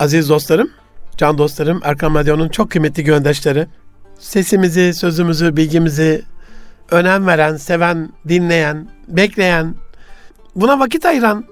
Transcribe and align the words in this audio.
Aziz 0.00 0.28
dostlarım, 0.28 0.70
can 1.16 1.38
dostlarım, 1.38 1.80
Erkam 1.84 2.14
Radyo'nun 2.14 2.48
çok 2.48 2.70
kıymetli 2.70 3.04
göndeşleri, 3.04 3.66
sesimizi, 4.18 4.94
sözümüzü, 4.94 5.56
bilgimizi 5.56 6.22
önem 6.90 7.26
veren, 7.26 7.56
seven, 7.56 8.12
dinleyen, 8.28 8.88
bekleyen, 9.08 9.74
buna 10.56 10.78
vakit 10.78 11.06
ayıran, 11.06 11.44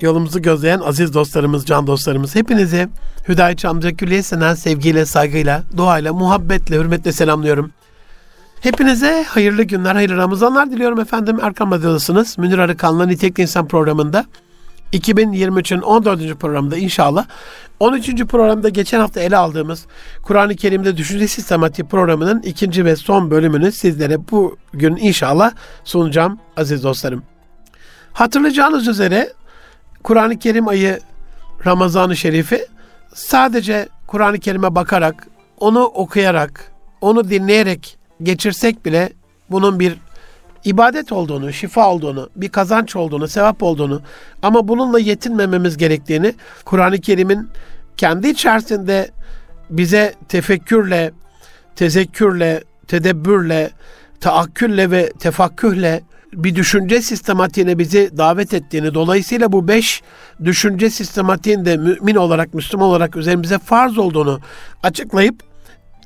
yolumuzu 0.00 0.42
gözleyen 0.42 0.80
aziz 0.80 1.14
dostlarımız, 1.14 1.66
can 1.66 1.86
dostlarımız, 1.86 2.34
hepinizi 2.34 2.88
Hüdayi 3.28 3.56
Çamcı 3.56 3.96
Külliyesi'nden 3.96 4.54
sevgiyle, 4.54 5.06
saygıyla, 5.06 5.62
duayla, 5.76 6.12
muhabbetle, 6.12 6.76
hürmetle 6.76 7.12
selamlıyorum. 7.12 7.70
Hepinize 8.60 9.24
hayırlı 9.28 9.62
günler, 9.62 9.94
hayırlı 9.94 10.16
Ramazanlar 10.16 10.70
diliyorum 10.70 11.00
efendim. 11.00 11.38
Erkam 11.42 11.70
Radyo'dasınız. 11.70 12.38
Münir 12.38 12.58
Arıkan'la 12.58 13.06
Nitekli 13.06 13.42
İnsan 13.42 13.68
programında 13.68 14.24
2023'ün 14.92 15.80
14. 15.80 16.34
programında 16.34 16.76
inşallah 16.76 17.26
13. 17.80 18.24
programda 18.24 18.68
geçen 18.68 19.00
hafta 19.00 19.20
ele 19.20 19.36
aldığımız 19.36 19.86
Kur'an-ı 20.22 20.56
Kerim'de 20.56 20.96
düşünce 20.96 21.28
sistematiği 21.28 21.88
programının 21.88 22.42
ikinci 22.42 22.84
ve 22.84 22.96
son 22.96 23.30
bölümünü 23.30 23.72
sizlere 23.72 24.18
bugün 24.30 24.96
inşallah 24.96 25.52
sunacağım 25.84 26.38
aziz 26.56 26.84
dostlarım. 26.84 27.22
Hatırlayacağınız 28.12 28.88
üzere 28.88 29.32
Kur'an-ı 30.02 30.38
Kerim 30.38 30.68
ayı 30.68 31.00
Ramazan-ı 31.66 32.16
Şerif'i 32.16 32.66
sadece 33.14 33.88
Kur'an-ı 34.06 34.38
Kerim'e 34.38 34.74
bakarak, 34.74 35.26
onu 35.60 35.84
okuyarak, 35.84 36.72
onu 37.00 37.30
dinleyerek 37.30 37.98
geçirsek 38.22 38.84
bile 38.84 39.12
bunun 39.50 39.80
bir 39.80 39.96
ibadet 40.64 41.12
olduğunu, 41.12 41.52
şifa 41.52 41.90
olduğunu, 41.90 42.30
bir 42.36 42.48
kazanç 42.48 42.96
olduğunu, 42.96 43.28
sevap 43.28 43.62
olduğunu 43.62 44.02
ama 44.42 44.68
bununla 44.68 44.98
yetinmememiz 44.98 45.76
gerektiğini 45.76 46.34
Kur'an-ı 46.64 47.00
Kerim'in 47.00 47.48
kendi 47.96 48.28
içerisinde 48.28 49.10
bize 49.70 50.14
tefekkürle, 50.28 51.12
tezekkürle, 51.76 52.64
tedebbürle, 52.86 53.70
taakkülle 54.20 54.90
ve 54.90 55.12
tefakkühle 55.18 56.02
bir 56.32 56.54
düşünce 56.54 57.02
sistematiğine 57.02 57.78
bizi 57.78 58.10
davet 58.16 58.54
ettiğini, 58.54 58.94
dolayısıyla 58.94 59.52
bu 59.52 59.68
beş 59.68 60.02
düşünce 60.44 60.90
sistematiğinde 60.90 61.76
mümin 61.76 62.14
olarak, 62.14 62.54
Müslüman 62.54 62.88
olarak 62.88 63.16
üzerimize 63.16 63.58
farz 63.58 63.98
olduğunu 63.98 64.40
açıklayıp 64.82 65.42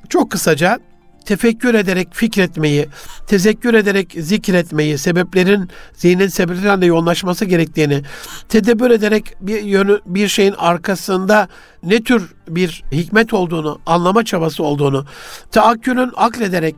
çok 0.09 0.31
kısaca 0.31 0.79
tefekkür 1.25 1.73
ederek 1.73 2.07
fikretmeyi, 2.11 2.87
tezekkür 3.27 3.73
ederek 3.73 4.15
zikretmeyi, 4.19 4.97
sebeplerin 4.97 5.69
zihnin 5.93 6.27
sebeplerle 6.27 6.85
yoğunlaşması 6.85 7.45
gerektiğini, 7.45 8.01
tedebbür 8.49 8.91
ederek 8.91 9.35
bir 9.41 9.63
yönü, 9.63 9.99
bir 10.05 10.27
şeyin 10.27 10.53
arkasında 10.57 11.47
ne 11.83 12.03
tür 12.03 12.33
bir 12.47 12.83
hikmet 12.91 13.33
olduğunu, 13.33 13.79
anlama 13.85 14.25
çabası 14.25 14.63
olduğunu, 14.63 15.05
taakkülün 15.51 16.11
aklederek 16.15 16.75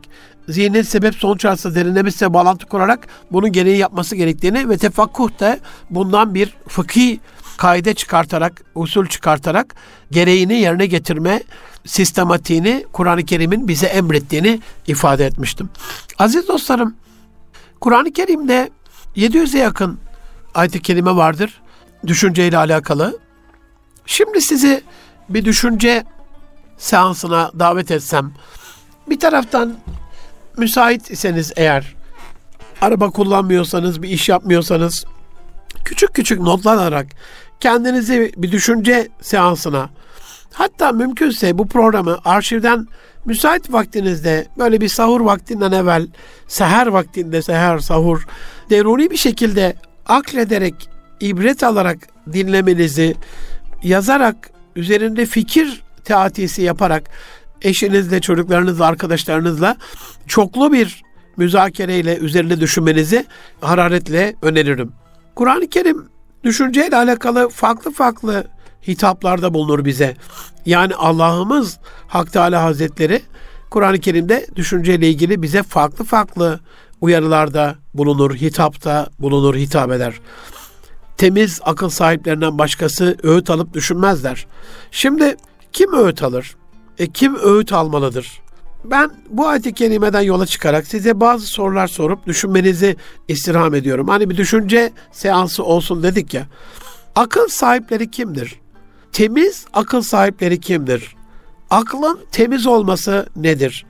zihnin 0.48 0.82
sebep 0.82 1.14
sonuç 1.14 1.44
arasında 1.44 1.74
derinlemesine 1.74 2.34
bağlantı 2.34 2.66
kurarak 2.66 3.06
bunun 3.32 3.52
gereği 3.52 3.78
yapması 3.78 4.16
gerektiğini 4.16 4.68
ve 4.68 4.76
tefakkuh 4.76 5.40
da 5.40 5.58
bundan 5.90 6.34
bir 6.34 6.54
fıkhi 6.68 7.20
kaide 7.58 7.94
çıkartarak, 7.94 8.62
usul 8.74 9.06
çıkartarak 9.06 9.74
gereğini 10.10 10.54
yerine 10.54 10.86
getirme 10.86 11.42
sistematiğini 11.86 12.86
Kur'an-ı 12.92 13.24
Kerim'in 13.24 13.68
bize 13.68 13.86
emrettiğini 13.86 14.60
ifade 14.86 15.26
etmiştim. 15.26 15.70
Aziz 16.18 16.48
dostlarım, 16.48 16.96
Kur'an-ı 17.80 18.12
Kerim'de 18.12 18.70
700'e 19.16 19.58
yakın 19.58 19.98
ayet-i 20.54 20.82
kerime 20.82 21.16
vardır 21.16 21.60
düşünceyle 22.06 22.58
alakalı. 22.58 23.18
Şimdi 24.06 24.40
sizi 24.40 24.82
bir 25.28 25.44
düşünce 25.44 26.04
seansına 26.78 27.50
davet 27.58 27.90
etsem, 27.90 28.32
bir 29.10 29.20
taraftan 29.20 29.76
müsait 30.56 31.10
iseniz 31.10 31.52
eğer, 31.56 31.94
araba 32.80 33.10
kullanmıyorsanız, 33.10 34.02
bir 34.02 34.08
iş 34.08 34.28
yapmıyorsanız, 34.28 35.04
küçük 35.84 36.14
küçük 36.14 36.40
notlar 36.40 36.76
alarak 36.76 37.06
kendinizi 37.60 38.32
bir 38.36 38.52
düşünce 38.52 39.08
seansına 39.20 39.90
hatta 40.52 40.92
mümkünse 40.92 41.58
bu 41.58 41.68
programı 41.68 42.18
arşivden 42.24 42.86
müsait 43.24 43.72
vaktinizde 43.72 44.46
böyle 44.58 44.80
bir 44.80 44.88
sahur 44.88 45.20
vaktinden 45.20 45.72
evvel 45.72 46.06
seher 46.48 46.86
vaktinde 46.86 47.42
seher 47.42 47.78
sahur 47.78 48.26
deruni 48.70 49.10
bir 49.10 49.16
şekilde 49.16 49.76
aklederek 50.06 50.74
ibret 51.20 51.62
alarak 51.62 51.98
dinlemenizi 52.32 53.16
yazarak 53.82 54.50
üzerinde 54.76 55.26
fikir 55.26 55.82
teatisi 56.04 56.62
yaparak 56.62 57.10
eşinizle, 57.62 58.20
çocuklarınızla, 58.20 58.86
arkadaşlarınızla 58.86 59.76
çoklu 60.26 60.72
bir 60.72 61.02
müzakereyle 61.36 62.16
üzerinde 62.16 62.60
düşünmenizi 62.60 63.26
hararetle 63.60 64.34
öneririm. 64.42 64.92
Kur'an-ı 65.34 65.68
Kerim 65.68 66.08
düşünceyle 66.44 66.96
alakalı 66.96 67.48
farklı 67.48 67.92
farklı 67.92 68.44
hitaplarda 68.88 69.54
bulunur 69.54 69.84
bize. 69.84 70.16
Yani 70.66 70.94
Allah'ımız 70.94 71.78
Hak 72.08 72.32
Teala 72.32 72.62
Hazretleri 72.62 73.22
Kur'an-ı 73.70 73.98
Kerim'de 73.98 74.46
düşünceyle 74.56 75.08
ilgili 75.08 75.42
bize 75.42 75.62
farklı 75.62 76.04
farklı 76.04 76.60
uyarılarda 77.00 77.74
bulunur, 77.94 78.34
hitapta 78.34 79.08
bulunur, 79.18 79.54
hitap 79.54 79.92
eder. 79.92 80.14
Temiz 81.16 81.60
akıl 81.64 81.88
sahiplerinden 81.88 82.58
başkası 82.58 83.16
öğüt 83.22 83.50
alıp 83.50 83.74
düşünmezler. 83.74 84.46
Şimdi 84.90 85.36
kim 85.72 85.92
öğüt 85.92 86.22
alır? 86.22 86.56
E, 86.98 87.06
kim 87.06 87.36
öğüt 87.36 87.72
almalıdır? 87.72 88.40
Ben 88.84 89.10
bu 89.30 89.48
ayet-i 89.48 89.72
kerimeden 89.74 90.20
yola 90.20 90.46
çıkarak 90.46 90.86
size 90.86 91.20
bazı 91.20 91.46
sorular 91.46 91.86
sorup 91.86 92.26
düşünmenizi 92.26 92.96
istirham 93.28 93.74
ediyorum. 93.74 94.08
Hani 94.08 94.30
bir 94.30 94.36
düşünce 94.36 94.92
seansı 95.12 95.64
olsun 95.64 96.02
dedik 96.02 96.34
ya. 96.34 96.46
Akıl 97.14 97.48
sahipleri 97.48 98.10
kimdir? 98.10 98.60
Temiz 99.12 99.66
akıl 99.72 100.02
sahipleri 100.02 100.60
kimdir? 100.60 101.16
Aklın 101.70 102.20
temiz 102.32 102.66
olması 102.66 103.26
nedir? 103.36 103.86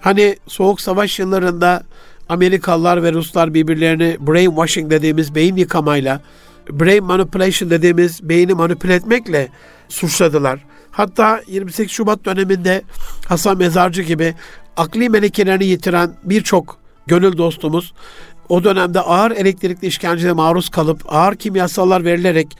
Hani 0.00 0.36
Soğuk 0.46 0.80
Savaş 0.80 1.18
yıllarında 1.18 1.82
Amerikalılar 2.28 3.02
ve 3.02 3.12
Ruslar 3.12 3.54
birbirlerini 3.54 4.16
brainwashing 4.20 4.90
dediğimiz 4.90 5.34
beyin 5.34 5.56
yıkamayla, 5.56 6.20
brain 6.70 7.04
manipulation 7.04 7.70
dediğimiz 7.70 8.28
beyni 8.28 8.54
manipüle 8.54 8.94
etmekle 8.94 9.48
suçladılar. 9.88 10.64
Hatta 10.94 11.40
28 11.46 11.92
Şubat 11.92 12.24
döneminde 12.24 12.82
Hasan 13.28 13.58
Mezarcı 13.58 14.02
gibi 14.02 14.34
akli 14.76 15.08
melekelerini 15.08 15.64
yitiren 15.64 16.14
birçok 16.24 16.78
gönül 17.06 17.38
dostumuz 17.38 17.92
o 18.48 18.64
dönemde 18.64 19.00
ağır 19.00 19.30
elektrikli 19.30 19.86
işkenceye 19.86 20.32
maruz 20.32 20.68
kalıp 20.68 21.12
ağır 21.14 21.34
kimyasallar 21.34 22.04
verilerek 22.04 22.56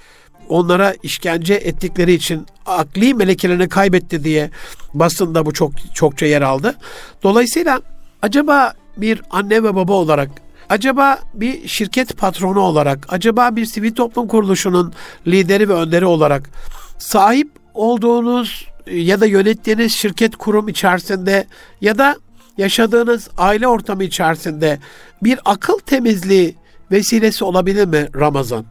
onlara 0.49 0.95
işkence 1.03 1.55
ettikleri 1.55 2.13
için 2.13 2.47
akli 2.67 3.15
melekelerini 3.15 3.69
kaybetti 3.69 4.25
diye 4.25 4.51
basında 4.95 5.47
bu 5.47 5.53
çok 5.53 5.95
çokça 5.95 6.27
yer 6.27 6.43
aldı. 6.43 6.75
Dolayısıyla 7.23 7.81
acaba 8.23 8.73
bir 8.97 9.23
anne 9.31 9.63
ve 9.63 9.75
baba 9.75 9.93
olarak 9.93 10.31
acaba 10.69 11.19
bir 11.35 11.69
şirket 11.69 12.17
patronu 12.17 12.61
olarak 12.61 13.07
acaba 13.09 13.57
bir 13.57 13.67
sivil 13.67 13.95
toplum 13.95 14.29
kuruluşunun 14.29 14.93
lideri 15.27 15.69
ve 15.69 15.73
önderi 15.73 16.07
olarak 16.07 16.51
sahip 16.99 17.64
olduğunuz 17.75 18.69
ya 18.91 19.21
da 19.21 19.27
yönettiğiniz 19.27 19.93
şirket 19.93 20.37
kurum 20.37 20.69
içerisinde 20.69 21.47
ya 21.81 21.99
da 21.99 22.17
yaşadığınız 22.59 23.29
aile 23.39 23.69
ortamı 23.69 24.05
içerisinde 24.05 24.79
bir 25.23 25.39
akıl 25.45 25.79
temizliği 25.79 26.57
vesilesi 26.91 27.45
olabilir 27.45 27.87
mi 27.87 28.09
Ramazan? 28.15 28.65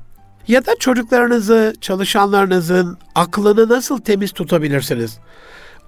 Ya 0.48 0.66
da 0.66 0.76
çocuklarınızı, 0.80 1.74
çalışanlarınızın 1.82 2.98
aklını 3.16 3.70
nasıl 3.70 4.02
temiz 4.02 4.32
tutabilirsiniz? 4.32 5.18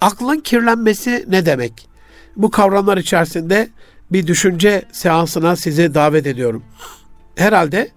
Aklın 0.01 0.39
kirlenmesi 0.39 1.25
ne 1.27 1.45
demek? 1.45 1.89
Bu 2.35 2.51
kavramlar 2.51 2.97
içerisinde 2.97 3.69
bir 4.11 4.27
düşünce 4.27 4.83
seansına 4.91 5.55
sizi 5.55 5.93
davet 5.93 6.27
ediyorum. 6.27 6.63
Herhalde 7.35 7.91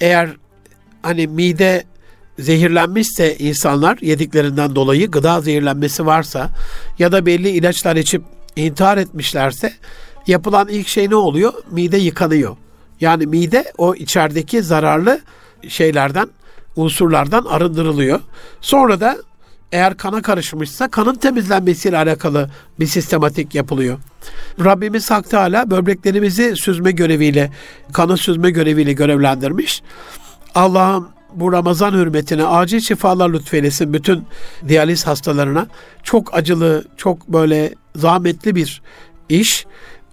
eğer 0.00 0.36
hani 1.02 1.26
mide 1.26 1.84
zehirlenmişse 2.42 3.36
insanlar 3.36 3.98
yediklerinden 4.00 4.74
dolayı 4.74 5.10
gıda 5.10 5.40
zehirlenmesi 5.40 6.06
varsa 6.06 6.50
ya 6.98 7.12
da 7.12 7.26
belli 7.26 7.50
ilaçlar 7.50 7.96
içip 7.96 8.22
intihar 8.56 8.98
etmişlerse 8.98 9.72
yapılan 10.26 10.68
ilk 10.68 10.88
şey 10.88 11.10
ne 11.10 11.16
oluyor? 11.16 11.52
Mide 11.70 11.96
yıkanıyor. 11.96 12.56
Yani 13.00 13.26
mide 13.26 13.72
o 13.78 13.94
içerideki 13.94 14.62
zararlı 14.62 15.20
şeylerden, 15.68 16.28
unsurlardan 16.76 17.44
arındırılıyor. 17.44 18.20
Sonra 18.60 19.00
da 19.00 19.16
eğer 19.72 19.96
kana 19.96 20.22
karışmışsa 20.22 20.88
kanın 20.88 21.14
temizlenmesiyle 21.14 21.96
alakalı 21.96 22.50
bir 22.80 22.86
sistematik 22.86 23.54
yapılıyor. 23.54 23.98
Rabbimiz 24.64 25.10
Hak 25.10 25.30
Teala 25.30 25.70
böbreklerimizi 25.70 26.56
süzme 26.56 26.92
göreviyle, 26.92 27.52
kanı 27.92 28.16
süzme 28.16 28.50
göreviyle 28.50 28.92
görevlendirmiş. 28.92 29.82
Allah'ın 30.54 31.08
bu 31.34 31.52
Ramazan 31.52 31.92
hürmetine 31.92 32.44
acil 32.44 32.80
şifalar 32.80 33.30
lütfeylesin 33.30 33.92
bütün 33.92 34.24
diyaliz 34.68 35.06
hastalarına. 35.06 35.66
Çok 36.02 36.34
acılı, 36.34 36.84
çok 36.96 37.28
böyle 37.28 37.74
zahmetli 37.96 38.54
bir 38.54 38.82
iş. 39.28 39.66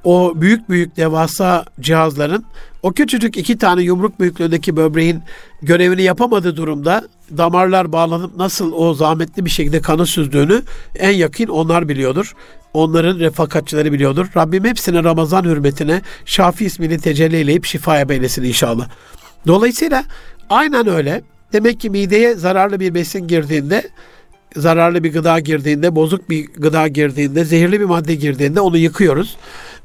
O 0.04 0.34
büyük 0.36 0.70
büyük 0.70 0.98
devasa 0.98 1.66
cihazların 1.80 2.46
o 2.84 2.92
küçücük 2.92 3.38
iki 3.38 3.58
tane 3.58 3.82
yumruk 3.82 4.20
büyüklüğündeki 4.20 4.78
böbreğin 4.78 5.22
görevini 5.62 6.02
yapamadığı 6.02 6.58
durumda 6.58 7.08
damarlar 7.38 7.92
bağlanıp 7.92 8.36
nasıl 8.36 8.74
o 8.74 8.94
zahmetli 8.94 9.46
bir 9.46 9.50
şekilde 9.50 9.82
kanı 9.82 10.06
süzdüğünü 10.06 10.62
en 10.96 11.12
yakın 11.12 11.48
onlar 11.48 11.90
biliyordur. 11.90 12.34
Onların 12.74 13.20
refakatçileri 13.20 13.94
biliyordur. 13.94 14.28
Rabbim 14.38 14.66
hepsine 14.66 15.04
Ramazan 15.04 15.44
hürmetine 15.44 16.02
Şafi 16.26 16.66
ismini 16.66 16.98
tecelli 16.98 17.36
eyleyip 17.36 17.66
şifaya 17.66 18.10
beylesin 18.10 18.44
inşallah. 18.44 18.90
Dolayısıyla 19.48 20.04
aynen 20.50 20.88
öyle. 20.88 21.22
Demek 21.54 21.80
ki 21.80 21.90
mideye 21.90 22.36
zararlı 22.36 22.80
bir 22.80 22.94
besin 22.94 23.28
girdiğinde 23.28 23.90
zararlı 24.56 25.04
bir 25.04 25.14
gıda 25.14 25.40
girdiğinde, 25.40 25.96
bozuk 25.96 26.30
bir 26.30 26.48
gıda 26.54 26.88
girdiğinde, 26.88 27.46
zehirli 27.46 27.80
bir 27.80 27.86
madde 27.86 28.16
girdiğinde 28.16 28.62
onu 28.62 28.78
yıkıyoruz. 28.78 29.38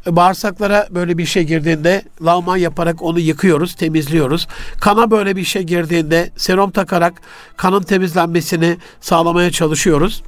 Bağırsaklara 0.06 0.88
böyle 0.90 1.18
bir 1.18 1.26
şey 1.26 1.44
girdiğinde 1.44 2.02
lağman 2.22 2.56
yaparak 2.56 3.02
onu 3.02 3.20
yıkıyoruz, 3.20 3.74
temizliyoruz. 3.74 4.48
Kana 4.80 5.10
böyle 5.10 5.36
bir 5.36 5.44
şey 5.44 5.62
girdiğinde 5.62 6.30
serum 6.36 6.70
takarak 6.70 7.22
kanın 7.56 7.82
temizlenmesini 7.82 8.76
sağlamaya 9.00 9.50
çalışıyoruz. 9.50 10.22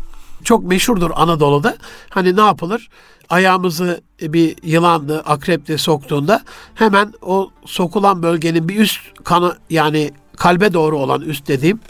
Çok 0.45 0.65
meşhurdur 0.65 1.11
Anadolu'da. 1.15 1.77
Hani 2.11 2.37
ne 2.37 2.41
yapılır? 2.41 2.89
Ayağımızı 3.29 4.01
bir 4.23 4.57
yılandı, 4.63 5.21
akrepti 5.21 5.79
soktuğunda 5.79 6.43
hemen 6.75 7.13
o 7.23 7.51
sokulan 7.65 8.23
bölgenin 8.23 8.69
bir 8.69 8.77
üst 8.77 9.01
kanı 9.25 9.57
yani 9.71 10.11
kalbe 10.37 10.73
doğru 10.73 10.99
olan 10.99 11.21
üst 11.21 11.49
dediğim 11.49 11.81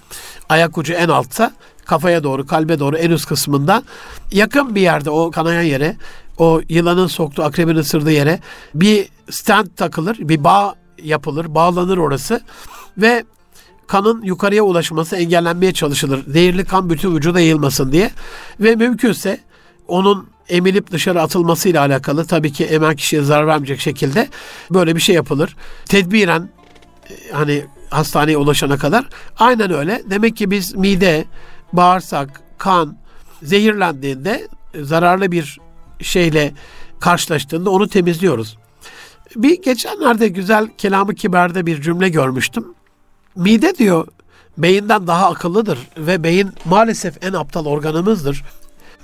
ayak 0.48 0.78
ucu 0.78 0.92
en 0.92 1.08
altta 1.08 1.52
kafaya 1.84 2.22
doğru, 2.22 2.46
kalbe 2.46 2.78
doğru 2.78 2.96
en 2.96 3.10
üst 3.10 3.26
kısmında 3.26 3.82
yakın 4.32 4.74
bir 4.74 4.80
yerde 4.80 5.10
o 5.10 5.30
kanayan 5.30 5.62
yere, 5.62 5.96
o 6.38 6.60
yılanın 6.68 7.06
soktuğu, 7.06 7.42
akrebin 7.42 7.76
ısırdığı 7.76 8.12
yere 8.12 8.40
bir 8.74 9.08
stand 9.30 9.66
takılır, 9.76 10.16
bir 10.20 10.44
bağ 10.44 10.74
yapılır, 11.02 11.54
bağlanır 11.54 11.98
orası 11.98 12.40
ve 12.98 13.24
kanın 13.86 14.22
yukarıya 14.22 14.62
ulaşması 14.62 15.16
engellenmeye 15.16 15.72
çalışılır. 15.72 16.24
Zehirli 16.28 16.64
kan 16.64 16.90
bütün 16.90 17.16
vücuda 17.16 17.40
yayılmasın 17.40 17.92
diye 17.92 18.10
ve 18.60 18.76
mümkünse 18.76 19.40
onun 19.88 20.28
emilip 20.48 20.90
dışarı 20.90 21.22
atılmasıyla 21.22 21.80
alakalı 21.80 22.24
tabii 22.26 22.52
ki 22.52 22.64
emen 22.64 22.96
kişiye 22.96 23.22
zarar 23.22 23.46
vermeyecek 23.46 23.80
şekilde 23.80 24.28
böyle 24.70 24.96
bir 24.96 25.00
şey 25.00 25.14
yapılır. 25.14 25.56
Tedbiren 25.84 26.50
e, 27.10 27.32
hani 27.32 27.64
hastaneye 27.96 28.36
ulaşana 28.36 28.76
kadar 28.76 29.04
aynen 29.38 29.72
öyle. 29.72 30.02
Demek 30.10 30.36
ki 30.36 30.50
biz 30.50 30.74
mide, 30.74 31.24
bağırsak, 31.72 32.42
kan 32.58 32.96
zehirlendiğinde 33.42 34.48
zararlı 34.80 35.32
bir 35.32 35.58
şeyle 36.00 36.52
karşılaştığında 37.00 37.70
onu 37.70 37.88
temizliyoruz. 37.88 38.58
Bir 39.36 39.62
geçenlerde 39.62 40.28
güzel 40.28 40.68
kelamı 40.78 41.14
kiberde 41.14 41.66
bir 41.66 41.82
cümle 41.82 42.08
görmüştüm. 42.08 42.64
Mide 43.36 43.76
diyor 43.76 44.08
beyinden 44.58 45.06
daha 45.06 45.30
akıllıdır 45.30 45.78
ve 45.98 46.22
beyin 46.24 46.52
maalesef 46.64 47.24
en 47.24 47.32
aptal 47.32 47.66
organımızdır. 47.66 48.44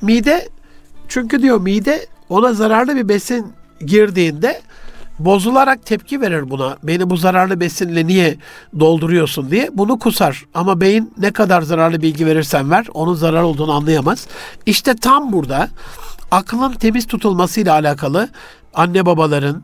Mide 0.02 0.48
çünkü 1.08 1.42
diyor 1.42 1.60
mide 1.60 2.06
ona 2.28 2.52
zararlı 2.52 2.96
bir 2.96 3.08
besin 3.08 3.52
girdiğinde 3.80 4.62
bozularak 5.24 5.86
tepki 5.86 6.20
verir 6.20 6.50
buna. 6.50 6.76
Beni 6.82 7.10
bu 7.10 7.16
zararlı 7.16 7.60
besinle 7.60 8.06
niye 8.06 8.38
dolduruyorsun 8.80 9.50
diye 9.50 9.70
bunu 9.72 9.98
kusar. 9.98 10.44
Ama 10.54 10.80
beyin 10.80 11.14
ne 11.18 11.32
kadar 11.32 11.62
zararlı 11.62 12.02
bilgi 12.02 12.26
verirsen 12.26 12.70
ver 12.70 12.86
onun 12.94 13.14
zarar 13.14 13.42
olduğunu 13.42 13.72
anlayamaz. 13.72 14.26
İşte 14.66 14.96
tam 14.96 15.32
burada 15.32 15.68
aklın 16.30 16.72
temiz 16.72 17.06
tutulmasıyla 17.06 17.74
alakalı 17.74 18.28
anne 18.74 19.06
babaların, 19.06 19.62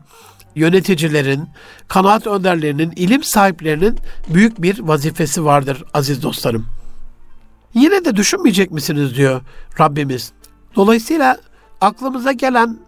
yöneticilerin, 0.55 1.49
kanaat 1.87 2.27
önderlerinin, 2.27 2.93
ilim 2.95 3.23
sahiplerinin 3.23 3.97
büyük 4.33 4.61
bir 4.61 4.79
vazifesi 4.79 5.45
vardır 5.45 5.83
aziz 5.93 6.23
dostlarım. 6.23 6.65
Yine 7.73 8.05
de 8.05 8.15
düşünmeyecek 8.15 8.71
misiniz 8.71 9.15
diyor 9.15 9.41
Rabbimiz. 9.79 10.31
Dolayısıyla 10.75 11.37
aklımıza 11.81 12.31
gelen 12.31 12.79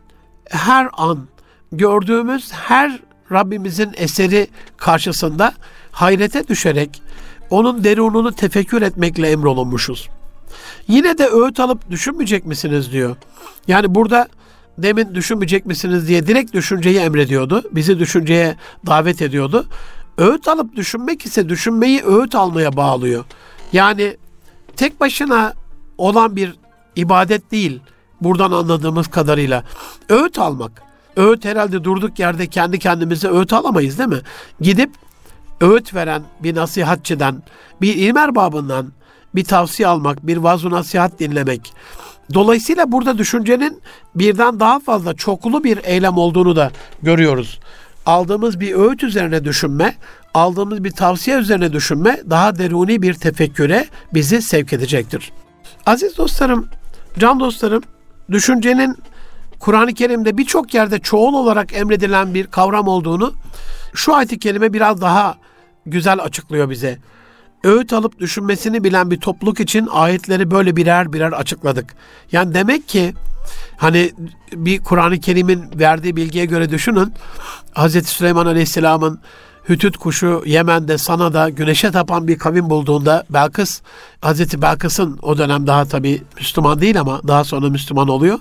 her 0.49 0.89
an 0.93 1.27
gördüğümüz 1.71 2.51
her 2.51 2.99
Rabbimizin 3.31 3.91
eseri 3.97 4.47
karşısında 4.77 5.53
hayrete 5.91 6.47
düşerek 6.47 7.01
onun 7.49 7.83
derununu 7.83 8.31
tefekkür 8.33 8.81
etmekle 8.81 9.29
emrolunmuşuz. 9.31 10.09
Yine 10.87 11.17
de 11.17 11.27
öğüt 11.27 11.59
alıp 11.59 11.89
düşünmeyecek 11.89 12.45
misiniz 12.45 12.91
diyor. 12.91 13.15
Yani 13.67 13.95
burada 13.95 14.27
demin 14.77 15.15
düşünmeyecek 15.15 15.65
misiniz 15.65 16.07
diye 16.07 16.27
direkt 16.27 16.53
düşünceyi 16.53 16.97
emrediyordu. 16.97 17.63
Bizi 17.71 17.99
düşünceye 17.99 18.55
davet 18.85 19.21
ediyordu. 19.21 19.65
Öğüt 20.17 20.47
alıp 20.47 20.75
düşünmek 20.75 21.25
ise 21.25 21.49
düşünmeyi 21.49 22.03
öğüt 22.03 22.35
almaya 22.35 22.75
bağlıyor. 22.77 23.25
Yani 23.73 24.17
tek 24.75 24.99
başına 24.99 25.53
olan 25.97 26.35
bir 26.35 26.55
ibadet 26.95 27.51
değil 27.51 27.79
buradan 28.21 28.51
anladığımız 28.51 29.07
kadarıyla. 29.07 29.63
Öğüt 30.09 30.39
almak 30.39 30.90
öğüt 31.21 31.45
herhalde 31.45 31.83
durduk 31.83 32.19
yerde 32.19 32.47
kendi 32.47 32.79
kendimize 32.79 33.29
öğüt 33.29 33.53
alamayız 33.53 33.97
değil 33.97 34.09
mi? 34.09 34.21
Gidip 34.61 34.89
öğüt 35.61 35.93
veren 35.93 36.23
bir 36.39 36.55
nasihatçıdan, 36.55 37.43
bir 37.81 37.95
ilim 37.95 38.17
erbabından 38.17 38.91
bir 39.35 39.43
tavsiye 39.43 39.87
almak, 39.87 40.27
bir 40.27 40.37
vaaz 40.37 40.63
nasihat 40.63 41.19
dinlemek. 41.19 41.73
Dolayısıyla 42.33 42.91
burada 42.91 43.17
düşüncenin 43.17 43.81
birden 44.15 44.59
daha 44.59 44.79
fazla 44.79 45.13
çoklu 45.13 45.63
bir 45.63 45.79
eylem 45.83 46.17
olduğunu 46.17 46.55
da 46.55 46.71
görüyoruz. 47.01 47.59
Aldığımız 48.05 48.59
bir 48.59 48.73
öğüt 48.73 49.03
üzerine 49.03 49.45
düşünme, 49.45 49.95
aldığımız 50.33 50.83
bir 50.83 50.91
tavsiye 50.91 51.37
üzerine 51.37 51.73
düşünme 51.73 52.21
daha 52.29 52.57
deruni 52.57 53.01
bir 53.01 53.13
tefekküre 53.13 53.87
bizi 54.13 54.41
sevk 54.41 54.73
edecektir. 54.73 55.31
Aziz 55.85 56.17
dostlarım, 56.17 56.67
can 57.19 57.39
dostlarım, 57.39 57.83
düşüncenin 58.31 58.97
Kur'an-ı 59.61 59.93
Kerim'de 59.93 60.37
birçok 60.37 60.73
yerde 60.73 60.99
çoğul 60.99 61.33
olarak 61.33 61.73
emredilen 61.73 62.33
bir 62.33 62.47
kavram 62.47 62.87
olduğunu 62.87 63.33
şu 63.93 64.15
ayet-i 64.15 64.39
kerime 64.39 64.73
biraz 64.73 65.01
daha 65.01 65.37
güzel 65.85 66.19
açıklıyor 66.19 66.69
bize. 66.69 66.97
Öğüt 67.63 67.93
alıp 67.93 68.19
düşünmesini 68.19 68.83
bilen 68.83 69.11
bir 69.11 69.19
topluluk 69.19 69.59
için 69.59 69.87
ayetleri 69.91 70.51
böyle 70.51 70.75
birer 70.75 71.13
birer 71.13 71.31
açıkladık. 71.31 71.95
Yani 72.31 72.53
demek 72.53 72.87
ki 72.87 73.13
hani 73.77 74.11
bir 74.53 74.79
Kur'an-ı 74.83 75.19
Kerim'in 75.19 75.63
verdiği 75.79 76.15
bilgiye 76.15 76.45
göre 76.45 76.69
düşünün. 76.69 77.13
Hz. 77.75 78.07
Süleyman 78.07 78.45
Aleyhisselam'ın 78.45 79.19
Hütüt 79.69 79.97
kuşu 79.97 80.43
Yemen'de 80.45 80.97
sana 80.97 81.33
da 81.33 81.49
güneşe 81.49 81.91
tapan 81.91 82.27
bir 82.27 82.37
kavim 82.37 82.69
bulduğunda 82.69 83.25
Belkıs, 83.29 83.81
Hazreti 84.21 84.61
Belkıs'ın 84.61 85.19
o 85.21 85.37
dönem 85.37 85.67
daha 85.67 85.85
tabi 85.85 86.21
Müslüman 86.37 86.81
değil 86.81 86.99
ama 86.99 87.21
daha 87.27 87.43
sonra 87.43 87.69
Müslüman 87.69 88.07
oluyor 88.07 88.39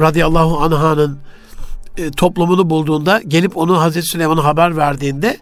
radıyallahu 0.00 0.60
anh'ın 0.60 1.18
e, 1.96 2.10
toplumunu 2.10 2.70
bulduğunda 2.70 3.20
gelip 3.28 3.56
onu 3.56 3.80
Hazreti 3.80 4.06
Süleyman'a 4.06 4.44
haber 4.44 4.76
verdiğinde 4.76 5.38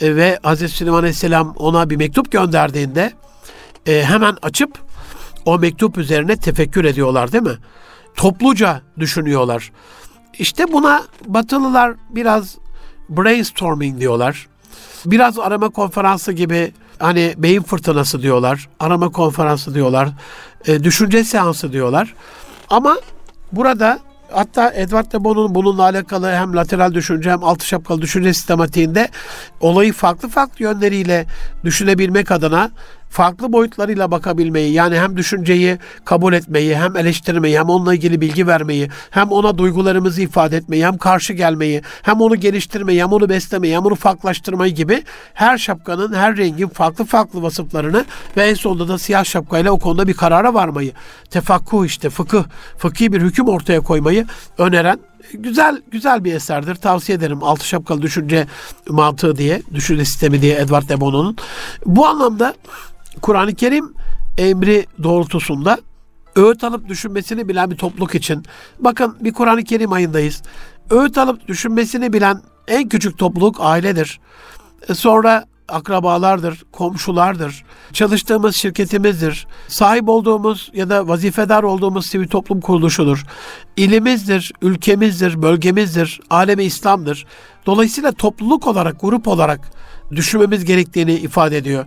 e, 0.00 0.16
ve 0.16 0.38
Hazreti 0.42 0.72
Süleyman 0.72 0.98
Aleyhisselam 0.98 1.54
ona 1.58 1.90
bir 1.90 1.96
mektup 1.96 2.32
gönderdiğinde 2.32 3.12
e, 3.86 4.04
hemen 4.04 4.36
açıp 4.42 4.78
o 5.44 5.58
mektup 5.58 5.98
üzerine 5.98 6.36
tefekkür 6.36 6.84
ediyorlar 6.84 7.32
değil 7.32 7.44
mi? 7.44 7.58
Topluca 8.16 8.82
düşünüyorlar. 8.98 9.72
İşte 10.38 10.72
buna 10.72 11.02
Batılılar 11.26 11.94
biraz 12.10 12.56
brainstorming 13.08 14.00
diyorlar. 14.00 14.46
Biraz 15.06 15.38
arama 15.38 15.68
konferansı 15.68 16.32
gibi 16.32 16.72
hani 16.98 17.34
beyin 17.36 17.62
fırtınası 17.62 18.22
diyorlar. 18.22 18.68
Arama 18.80 19.08
konferansı 19.08 19.74
diyorlar. 19.74 20.08
E, 20.66 20.84
düşünce 20.84 21.24
seansı 21.24 21.72
diyorlar. 21.72 22.14
Ama 22.70 22.98
Burada 23.52 23.98
hatta 24.30 24.72
Edward 24.74 25.12
de 25.12 25.24
Bono'nun 25.24 25.54
bununla 25.54 25.82
alakalı 25.82 26.32
hem 26.32 26.56
lateral 26.56 26.94
düşünce 26.94 27.30
hem 27.30 27.44
altı 27.44 27.66
şapkalı 27.66 28.02
düşünce 28.02 28.32
sistematiğinde 28.32 29.08
olayı 29.60 29.92
farklı 29.92 30.28
farklı 30.28 30.64
yönleriyle 30.64 31.26
düşünebilmek 31.64 32.30
adına 32.30 32.70
farklı 33.10 33.52
boyutlarıyla 33.52 34.10
bakabilmeyi 34.10 34.72
yani 34.72 34.98
hem 34.98 35.16
düşünceyi 35.16 35.78
kabul 36.04 36.32
etmeyi 36.32 36.76
hem 36.76 36.96
eleştirmeyi 36.96 37.58
hem 37.58 37.68
onunla 37.68 37.94
ilgili 37.94 38.20
bilgi 38.20 38.46
vermeyi 38.46 38.88
hem 39.10 39.28
ona 39.28 39.58
duygularımızı 39.58 40.22
ifade 40.22 40.56
etmeyi 40.56 40.86
hem 40.86 40.98
karşı 40.98 41.32
gelmeyi 41.32 41.82
hem 42.02 42.20
onu 42.20 42.36
geliştirmeyi 42.36 43.02
hem 43.02 43.12
onu 43.12 43.28
beslemeyi 43.28 43.76
hem 43.76 43.84
onu 43.84 43.94
farklılaştırmayı 43.94 44.74
gibi 44.74 45.02
her 45.34 45.58
şapkanın 45.58 46.14
her 46.14 46.36
rengin 46.36 46.68
farklı 46.68 47.04
farklı 47.04 47.42
vasıflarını 47.42 48.04
ve 48.36 48.42
en 48.42 48.54
sonunda 48.54 48.88
da 48.88 48.98
siyah 48.98 49.24
şapkayla 49.24 49.72
o 49.72 49.78
konuda 49.78 50.08
bir 50.08 50.14
karara 50.14 50.54
varmayı 50.54 50.92
tefakkuh 51.30 51.86
işte 51.86 52.10
fıkıh 52.10 52.44
fıkhi 52.78 53.12
bir 53.12 53.22
hüküm 53.22 53.48
ortaya 53.48 53.80
koymayı 53.80 54.26
öneren 54.58 54.98
Güzel 55.32 55.82
güzel 55.90 56.24
bir 56.24 56.34
eserdir. 56.34 56.74
Tavsiye 56.74 57.18
ederim. 57.18 57.42
Altı 57.42 57.66
şapkalı 57.66 58.02
düşünce 58.02 58.46
mantığı 58.88 59.36
diye, 59.36 59.62
düşünce 59.74 60.04
sistemi 60.04 60.42
diye 60.42 60.56
Edward 60.58 60.88
de 60.88 61.00
Bono'nun. 61.00 61.36
Bu 61.86 62.06
anlamda 62.06 62.54
Kur'an-ı 63.18 63.54
Kerim 63.54 63.94
emri 64.38 64.86
doğrultusunda 65.02 65.78
öğüt 66.36 66.64
alıp 66.64 66.88
düşünmesini 66.88 67.48
bilen 67.48 67.70
bir 67.70 67.76
topluluk 67.76 68.14
için 68.14 68.44
bakın 68.78 69.16
bir 69.20 69.32
Kur'an-ı 69.32 69.64
Kerim 69.64 69.92
ayındayız. 69.92 70.42
Öğüt 70.90 71.18
alıp 71.18 71.48
düşünmesini 71.48 72.12
bilen 72.12 72.42
en 72.68 72.88
küçük 72.88 73.18
topluluk 73.18 73.56
ailedir. 73.60 74.20
E, 74.88 74.94
sonra 74.94 75.44
akrabalardır, 75.68 76.64
komşulardır, 76.72 77.64
çalıştığımız 77.92 78.56
şirketimizdir, 78.56 79.46
sahip 79.68 80.08
olduğumuz 80.08 80.70
ya 80.74 80.90
da 80.90 81.08
vazifedar 81.08 81.62
olduğumuz 81.62 82.06
sivil 82.06 82.28
toplum 82.28 82.60
kuruluşudur, 82.60 83.24
ilimizdir, 83.76 84.52
ülkemizdir, 84.62 85.42
bölgemizdir, 85.42 86.20
alemi 86.30 86.64
İslam'dır. 86.64 87.26
Dolayısıyla 87.66 88.12
topluluk 88.12 88.66
olarak, 88.66 89.00
grup 89.00 89.28
olarak 89.28 89.60
düşünmemiz 90.10 90.64
gerektiğini 90.64 91.12
ifade 91.12 91.56
ediyor. 91.56 91.86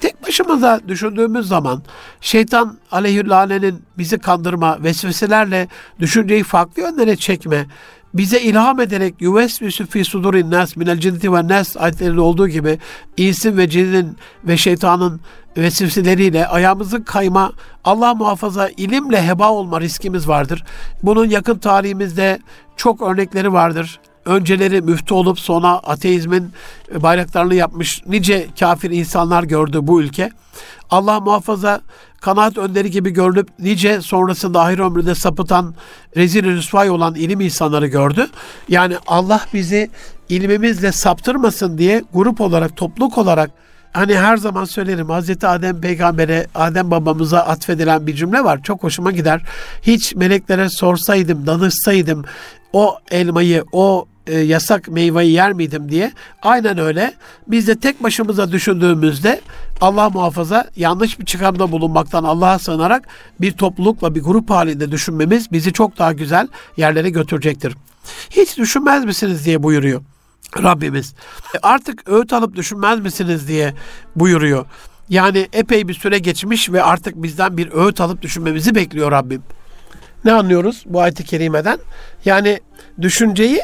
Tek 0.00 0.26
başımıza 0.26 0.80
düşündüğümüz 0.88 1.48
zaman 1.48 1.82
şeytan 2.20 2.78
aleyhüllanenin 2.90 3.82
bizi 3.98 4.18
kandırma, 4.18 4.82
vesveselerle 4.82 5.68
düşünceyi 5.98 6.42
farklı 6.42 6.82
yönlere 6.82 7.16
çekme, 7.16 7.66
bize 8.14 8.40
ilham 8.40 8.80
ederek 8.80 9.14
yuvesvisu 9.20 9.86
fi 9.86 10.04
sudurin 10.04 10.50
nas 10.50 10.76
minel 10.76 10.98
cinneti 10.98 11.32
ve 11.32 11.48
nas 11.48 11.76
ayetlerinde 11.76 12.20
olduğu 12.20 12.48
gibi 12.48 12.78
insin 13.16 13.56
ve 13.56 13.68
cinnin 13.68 14.16
ve 14.44 14.56
şeytanın 14.56 15.20
vesveseleriyle 15.56 16.46
ayağımızın 16.46 17.02
kayma, 17.02 17.52
Allah 17.84 18.14
muhafaza 18.14 18.68
ilimle 18.68 19.26
heba 19.26 19.50
olma 19.50 19.80
riskimiz 19.80 20.28
vardır. 20.28 20.64
Bunun 21.02 21.28
yakın 21.28 21.58
tarihimizde 21.58 22.38
çok 22.76 23.02
örnekleri 23.02 23.52
vardır 23.52 24.00
önceleri 24.24 24.82
müftü 24.82 25.14
olup 25.14 25.40
sonra 25.40 25.68
ateizmin 25.68 26.52
bayraklarını 26.94 27.54
yapmış 27.54 28.02
nice 28.06 28.46
kafir 28.60 28.90
insanlar 28.90 29.42
gördü 29.42 29.78
bu 29.82 30.02
ülke. 30.02 30.30
Allah 30.90 31.20
muhafaza 31.20 31.80
kanaat 32.20 32.58
önderi 32.58 32.90
gibi 32.90 33.10
görünüp 33.10 33.48
nice 33.58 34.00
sonrasında 34.00 34.60
ahir 34.60 34.78
ömründe 34.78 35.14
sapıtan, 35.14 35.74
rezil 36.16 36.44
rüsvay 36.44 36.90
olan 36.90 37.14
ilim 37.14 37.40
insanları 37.40 37.86
gördü. 37.86 38.26
Yani 38.68 38.96
Allah 39.06 39.40
bizi 39.54 39.90
ilmimizle 40.28 40.92
saptırmasın 40.92 41.78
diye 41.78 42.04
grup 42.14 42.40
olarak, 42.40 42.76
topluluk 42.76 43.18
olarak 43.18 43.50
hani 43.92 44.16
her 44.16 44.36
zaman 44.36 44.64
söylerim 44.64 45.08
Hazreti 45.08 45.46
Adem 45.46 45.80
peygambere, 45.80 46.46
Adem 46.54 46.90
babamıza 46.90 47.40
atfedilen 47.40 48.06
bir 48.06 48.14
cümle 48.14 48.44
var. 48.44 48.62
Çok 48.62 48.82
hoşuma 48.82 49.10
gider. 49.12 49.42
Hiç 49.82 50.14
meleklere 50.14 50.68
sorsaydım, 50.68 51.46
danışsaydım 51.46 52.24
o 52.72 52.98
elmayı, 53.10 53.64
o 53.72 54.06
e, 54.26 54.38
yasak 54.38 54.88
meyveyi 54.88 55.32
yer 55.32 55.52
miydim 55.52 55.88
diye. 55.88 56.12
Aynen 56.42 56.78
öyle. 56.78 57.14
Biz 57.46 57.68
de 57.68 57.78
tek 57.78 58.02
başımıza 58.02 58.52
düşündüğümüzde 58.52 59.40
Allah 59.80 60.10
muhafaza 60.10 60.70
yanlış 60.76 61.20
bir 61.20 61.24
çıkarımda 61.24 61.72
bulunmaktan 61.72 62.24
Allah'a 62.24 62.58
sığınarak 62.58 63.08
bir 63.40 63.52
toplulukla 63.52 64.14
bir 64.14 64.22
grup 64.22 64.50
halinde 64.50 64.92
düşünmemiz 64.92 65.52
bizi 65.52 65.72
çok 65.72 65.98
daha 65.98 66.12
güzel 66.12 66.48
yerlere 66.76 67.10
götürecektir. 67.10 67.76
Hiç 68.30 68.58
düşünmez 68.58 69.04
misiniz 69.04 69.44
diye 69.44 69.62
buyuruyor 69.62 70.02
Rabbimiz. 70.62 71.14
E, 71.54 71.58
artık 71.62 72.08
öğüt 72.08 72.32
alıp 72.32 72.56
düşünmez 72.56 73.00
misiniz 73.00 73.48
diye 73.48 73.74
buyuruyor. 74.16 74.66
Yani 75.08 75.48
epey 75.52 75.88
bir 75.88 75.94
süre 75.94 76.18
geçmiş 76.18 76.72
ve 76.72 76.82
artık 76.82 77.22
bizden 77.22 77.56
bir 77.56 77.72
öğüt 77.72 78.00
alıp 78.00 78.22
düşünmemizi 78.22 78.74
bekliyor 78.74 79.12
Rabbim. 79.12 79.42
Ne 80.24 80.32
anlıyoruz 80.32 80.84
bu 80.86 81.00
ayet-i 81.00 81.24
kerimeden? 81.24 81.78
Yani 82.24 82.60
düşünceyi 83.00 83.60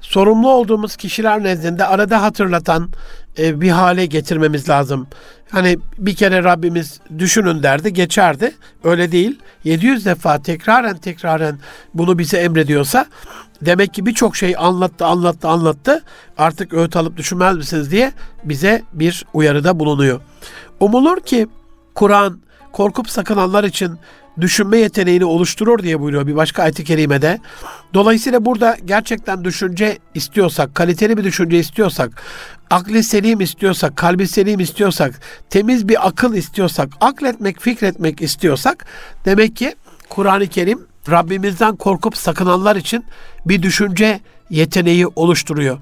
sorumlu 0.00 0.50
olduğumuz 0.50 0.96
kişiler 0.96 1.42
nezdinde 1.42 1.86
arada 1.86 2.22
hatırlatan 2.22 2.90
e, 3.38 3.60
bir 3.60 3.70
hale 3.70 4.06
getirmemiz 4.06 4.68
lazım. 4.68 5.06
Hani 5.50 5.78
bir 5.98 6.14
kere 6.14 6.44
Rabbimiz 6.44 7.00
düşünün 7.18 7.62
derdi 7.62 7.92
geçerdi. 7.92 8.54
Öyle 8.84 9.12
değil. 9.12 9.38
700 9.64 10.06
defa 10.06 10.42
tekraren 10.42 10.96
tekraren 10.96 11.58
bunu 11.94 12.18
bize 12.18 12.38
emrediyorsa 12.38 13.06
demek 13.62 13.94
ki 13.94 14.06
birçok 14.06 14.36
şey 14.36 14.54
anlattı 14.58 15.06
anlattı 15.06 15.48
anlattı. 15.48 16.02
Artık 16.38 16.74
öğüt 16.74 16.96
alıp 16.96 17.16
düşünmez 17.16 17.56
misiniz 17.56 17.90
diye 17.90 18.12
bize 18.44 18.82
bir 18.92 19.24
uyarıda 19.32 19.78
bulunuyor. 19.78 20.20
Umulur 20.80 21.20
ki 21.20 21.46
Kur'an 21.94 22.40
korkup 22.72 23.10
sakınanlar 23.10 23.64
için 23.64 23.98
düşünme 24.40 24.78
yeteneğini 24.78 25.24
oluşturur 25.24 25.78
diye 25.78 26.00
buyuruyor 26.00 26.26
bir 26.26 26.36
başka 26.36 26.62
ayet-i 26.62 26.84
kerimede. 26.84 27.40
Dolayısıyla 27.94 28.44
burada 28.44 28.76
gerçekten 28.84 29.44
düşünce 29.44 29.98
istiyorsak, 30.14 30.74
kaliteli 30.74 31.16
bir 31.16 31.24
düşünce 31.24 31.58
istiyorsak, 31.58 32.22
akli 32.70 33.02
selim 33.02 33.40
istiyorsak, 33.40 33.96
kalbi 33.96 34.28
selim 34.28 34.60
istiyorsak, 34.60 35.20
temiz 35.50 35.88
bir 35.88 36.06
akıl 36.06 36.34
istiyorsak, 36.34 36.88
akletmek, 37.00 37.60
fikretmek 37.60 38.22
istiyorsak 38.22 38.86
demek 39.24 39.56
ki 39.56 39.74
Kur'an-ı 40.08 40.46
Kerim 40.46 40.86
Rabbimizden 41.10 41.76
korkup 41.76 42.16
sakınanlar 42.16 42.76
için 42.76 43.04
bir 43.46 43.62
düşünce 43.62 44.20
yeteneği 44.50 45.06
oluşturuyor. 45.06 45.78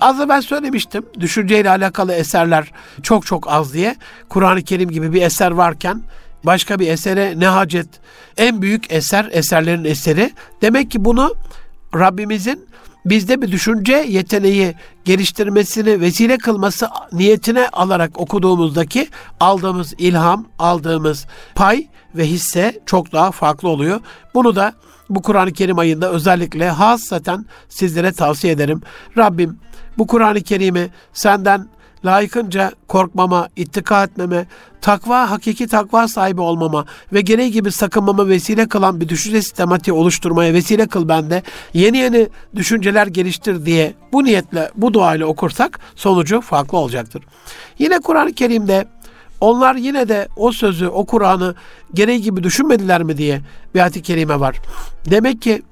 Az 0.00 0.28
ben 0.28 0.40
söylemiştim. 0.40 1.06
Düşünceyle 1.20 1.70
alakalı 1.70 2.12
eserler 2.12 2.72
çok 3.02 3.26
çok 3.26 3.50
az 3.50 3.74
diye. 3.74 3.96
Kur'an-ı 4.28 4.62
Kerim 4.62 4.90
gibi 4.90 5.12
bir 5.12 5.22
eser 5.22 5.50
varken 5.50 6.02
Başka 6.44 6.78
bir 6.78 6.88
esere 6.88 7.34
ne 7.40 7.46
hacet? 7.46 7.88
En 8.36 8.62
büyük 8.62 8.92
eser, 8.92 9.28
eserlerin 9.30 9.84
eseri. 9.84 10.30
Demek 10.62 10.90
ki 10.90 11.04
bunu 11.04 11.34
Rabbimizin 11.94 12.68
bizde 13.06 13.42
bir 13.42 13.52
düşünce 13.52 13.92
yeteneği 14.08 14.74
geliştirmesini 15.04 16.00
vesile 16.00 16.38
kılması 16.38 16.88
niyetine 17.12 17.68
alarak 17.68 18.20
okuduğumuzdaki 18.20 19.08
aldığımız 19.40 19.94
ilham, 19.98 20.46
aldığımız 20.58 21.26
pay 21.54 21.86
ve 22.14 22.26
hisse 22.26 22.80
çok 22.86 23.12
daha 23.12 23.30
farklı 23.30 23.68
oluyor. 23.68 24.00
Bunu 24.34 24.56
da 24.56 24.72
bu 25.10 25.22
Kur'an-ı 25.22 25.52
Kerim 25.52 25.78
ayında 25.78 26.10
özellikle 26.10 26.70
hassaten 26.70 27.46
sizlere 27.68 28.12
tavsiye 28.12 28.52
ederim. 28.52 28.82
Rabbim 29.16 29.58
bu 29.98 30.06
Kur'an-ı 30.06 30.42
Kerim'i 30.42 30.88
senden 31.12 31.68
layıkınca 32.04 32.72
korkmama, 32.88 33.48
ittika 33.56 34.04
etmeme, 34.04 34.46
takva, 34.80 35.30
hakiki 35.30 35.66
takva 35.66 36.08
sahibi 36.08 36.40
olmama 36.40 36.84
ve 37.12 37.20
gereği 37.20 37.52
gibi 37.52 37.72
sakınmama 37.72 38.28
vesile 38.28 38.68
kılan 38.68 39.00
bir 39.00 39.08
düşünce 39.08 39.42
sistematiği 39.42 39.94
oluşturmaya 39.94 40.54
vesile 40.54 40.86
kıl 40.86 41.08
bende. 41.08 41.42
Yeni 41.74 41.98
yeni 41.98 42.28
düşünceler 42.56 43.06
geliştir 43.06 43.66
diye 43.66 43.94
bu 44.12 44.24
niyetle, 44.24 44.70
bu 44.76 44.94
duayla 44.94 45.26
okursak 45.26 45.78
sonucu 45.96 46.40
farklı 46.40 46.78
olacaktır. 46.78 47.22
Yine 47.78 48.00
Kur'an-ı 48.00 48.32
Kerim'de 48.32 48.86
onlar 49.40 49.74
yine 49.74 50.08
de 50.08 50.28
o 50.36 50.52
sözü, 50.52 50.86
o 50.86 51.06
Kur'an'ı 51.06 51.54
gereği 51.94 52.22
gibi 52.22 52.42
düşünmediler 52.42 53.02
mi 53.02 53.18
diye 53.18 53.40
bir 53.74 53.80
ayet-i 53.80 54.02
kerime 54.02 54.40
var. 54.40 54.56
Demek 55.10 55.42
ki 55.42 55.62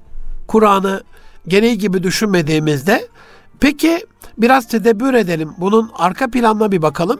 Kur'an'ı 0.47 1.03
gereği 1.47 1.77
gibi 1.77 2.03
düşünmediğimizde 2.03 3.07
peki 3.59 4.05
biraz 4.37 4.67
tedebbür 4.67 5.13
edelim. 5.13 5.53
Bunun 5.57 5.91
arka 5.93 6.27
planına 6.27 6.71
bir 6.71 6.81
bakalım. 6.81 7.19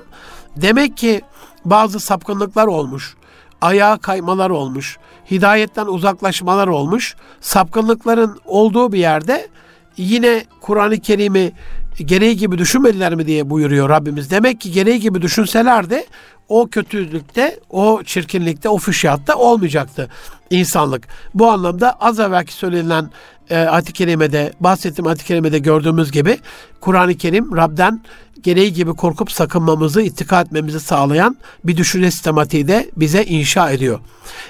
Demek 0.55 0.97
ki 0.97 1.21
bazı 1.65 1.99
sapkınlıklar 1.99 2.67
olmuş. 2.67 3.15
Ayağa 3.61 3.97
kaymalar 3.97 4.49
olmuş. 4.49 4.97
Hidayetten 5.31 5.85
uzaklaşmalar 5.85 6.67
olmuş. 6.67 7.15
Sapkınlıkların 7.41 8.39
olduğu 8.45 8.91
bir 8.91 8.99
yerde 8.99 9.47
yine 9.97 10.45
Kur'an-ı 10.61 10.99
Kerim'i 10.99 11.51
gereği 12.05 12.37
gibi 12.37 12.57
düşünmediler 12.57 13.15
mi 13.15 13.27
diye 13.27 13.49
buyuruyor 13.49 13.89
Rabbimiz. 13.89 14.31
Demek 14.31 14.61
ki 14.61 14.71
gereği 14.71 14.99
gibi 14.99 15.21
düşünselerdi 15.21 16.05
o 16.49 16.67
kötülükte, 16.67 17.59
o 17.69 18.03
çirkinlikte, 18.03 18.69
o 18.69 18.77
füşyatta 18.77 19.35
olmayacaktı 19.35 20.09
insanlık. 20.49 21.07
Bu 21.33 21.51
anlamda 21.51 21.91
az 21.99 22.19
evvelki 22.19 22.53
söylenen 22.53 23.09
e, 23.49 23.57
ayet-i 23.57 23.93
kerimede, 23.93 24.53
bahsettiğim 24.59 25.07
ayet-i 25.07 25.25
kerimede 25.25 25.59
gördüğümüz 25.59 26.11
gibi 26.11 26.39
Kur'an-ı 26.81 27.15
Kerim 27.15 27.55
Rab'den 27.55 28.01
gereği 28.43 28.73
gibi 28.73 28.93
korkup 28.93 29.31
sakınmamızı, 29.31 30.01
ittika 30.01 30.41
etmemizi 30.41 30.79
sağlayan 30.79 31.37
bir 31.63 31.77
düşünce 31.77 32.11
sistematiği 32.11 32.67
de 32.67 32.89
bize 32.95 33.23
inşa 33.23 33.71
ediyor. 33.71 33.99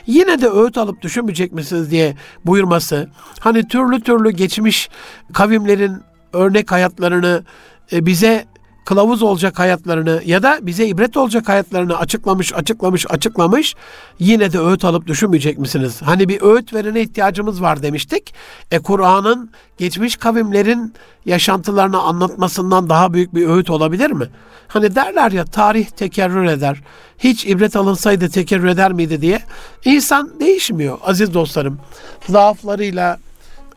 Yine 0.07 0.41
de 0.41 0.49
öğüt 0.49 0.77
alıp 0.77 1.01
düşünmeyecek 1.01 1.53
misiniz 1.53 1.91
diye 1.91 2.15
buyurması, 2.45 3.09
hani 3.39 3.67
türlü 3.67 4.01
türlü 4.01 4.29
geçmiş 4.29 4.89
kavimlerin 5.33 6.01
örnek 6.33 6.71
hayatlarını 6.71 7.43
e, 7.91 8.05
bize 8.05 8.45
kılavuz 8.87 9.23
olacak 9.23 9.59
hayatlarını 9.59 10.21
ya 10.25 10.43
da 10.43 10.59
bize 10.61 10.87
ibret 10.87 11.17
olacak 11.17 11.49
hayatlarını 11.49 11.97
açıklamış, 11.97 12.53
açıklamış, 12.53 13.05
açıklamış. 13.09 13.75
Yine 14.19 14.53
de 14.53 14.59
öğüt 14.59 14.85
alıp 14.85 15.07
düşünmeyecek 15.07 15.57
misiniz? 15.57 16.01
Hani 16.01 16.29
bir 16.29 16.41
öğüt 16.41 16.73
verene 16.73 17.01
ihtiyacımız 17.01 17.61
var 17.61 17.83
demiştik. 17.83 18.33
E 18.71 18.79
Kur'an'ın 18.79 19.49
geçmiş 19.77 20.15
kavimlerin 20.15 20.93
yaşantılarını 21.25 22.01
anlatmasından 22.01 22.89
daha 22.89 23.13
büyük 23.13 23.35
bir 23.35 23.47
öğüt 23.47 23.69
olabilir 23.69 24.11
mi? 24.11 24.25
Hani 24.67 24.95
derler 24.95 25.31
ya 25.31 25.45
tarih 25.45 25.85
tekerrür 25.85 26.45
eder. 26.45 26.81
Hiç 27.17 27.45
ibret 27.45 27.75
alınsaydı 27.75 28.29
tekerrür 28.29 28.67
eder 28.67 28.93
miydi 28.93 29.21
diye. 29.21 29.41
İnsan 29.85 30.39
değişmiyor 30.39 30.97
aziz 31.03 31.33
dostlarım. 31.33 31.79
Zaaflarıyla, 32.29 33.19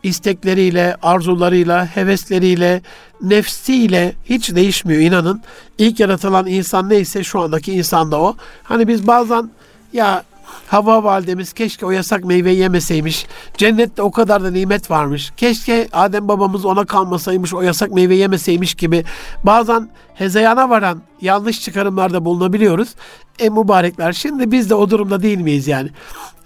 istekleriyle, 0.03 0.95
arzularıyla, 1.01 1.85
hevesleriyle, 1.85 2.81
nefsiyle 3.21 4.15
hiç 4.25 4.55
değişmiyor 4.55 5.01
inanın. 5.01 5.41
İlk 5.77 5.99
yaratılan 5.99 6.47
insan 6.47 6.89
neyse 6.89 7.23
şu 7.23 7.39
andaki 7.39 7.71
insan 7.71 8.11
da 8.11 8.21
o. 8.21 8.35
Hani 8.63 8.87
biz 8.87 9.07
bazen 9.07 9.49
ya 9.93 10.23
Hava 10.67 11.03
validemiz 11.03 11.53
keşke 11.53 11.85
o 11.85 11.91
yasak 11.91 12.23
meyveyi 12.23 12.57
yemeseymiş. 12.57 13.25
Cennette 13.57 14.01
o 14.01 14.11
kadar 14.11 14.43
da 14.43 14.51
nimet 14.51 14.91
varmış. 14.91 15.31
Keşke 15.37 15.87
Adem 15.93 16.27
babamız 16.27 16.65
ona 16.65 16.85
kalmasaymış, 16.85 17.53
o 17.53 17.61
yasak 17.61 17.91
meyve 17.91 18.15
yemeseymiş 18.15 18.73
gibi 18.75 19.05
bazen 19.43 19.89
hezeyana 20.13 20.69
varan 20.69 21.01
yanlış 21.21 21.61
çıkarımlarda 21.61 22.25
bulunabiliyoruz. 22.25 22.95
E 23.39 23.49
mübarekler 23.49 24.13
şimdi 24.13 24.51
biz 24.51 24.69
de 24.69 24.75
o 24.75 24.89
durumda 24.89 25.23
değil 25.23 25.39
miyiz 25.39 25.67
yani? 25.67 25.89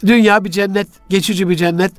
Dünya 0.05 0.45
bir 0.45 0.51
cennet, 0.51 0.87
geçici 1.09 1.49
bir 1.49 1.55
cennet. 1.55 1.91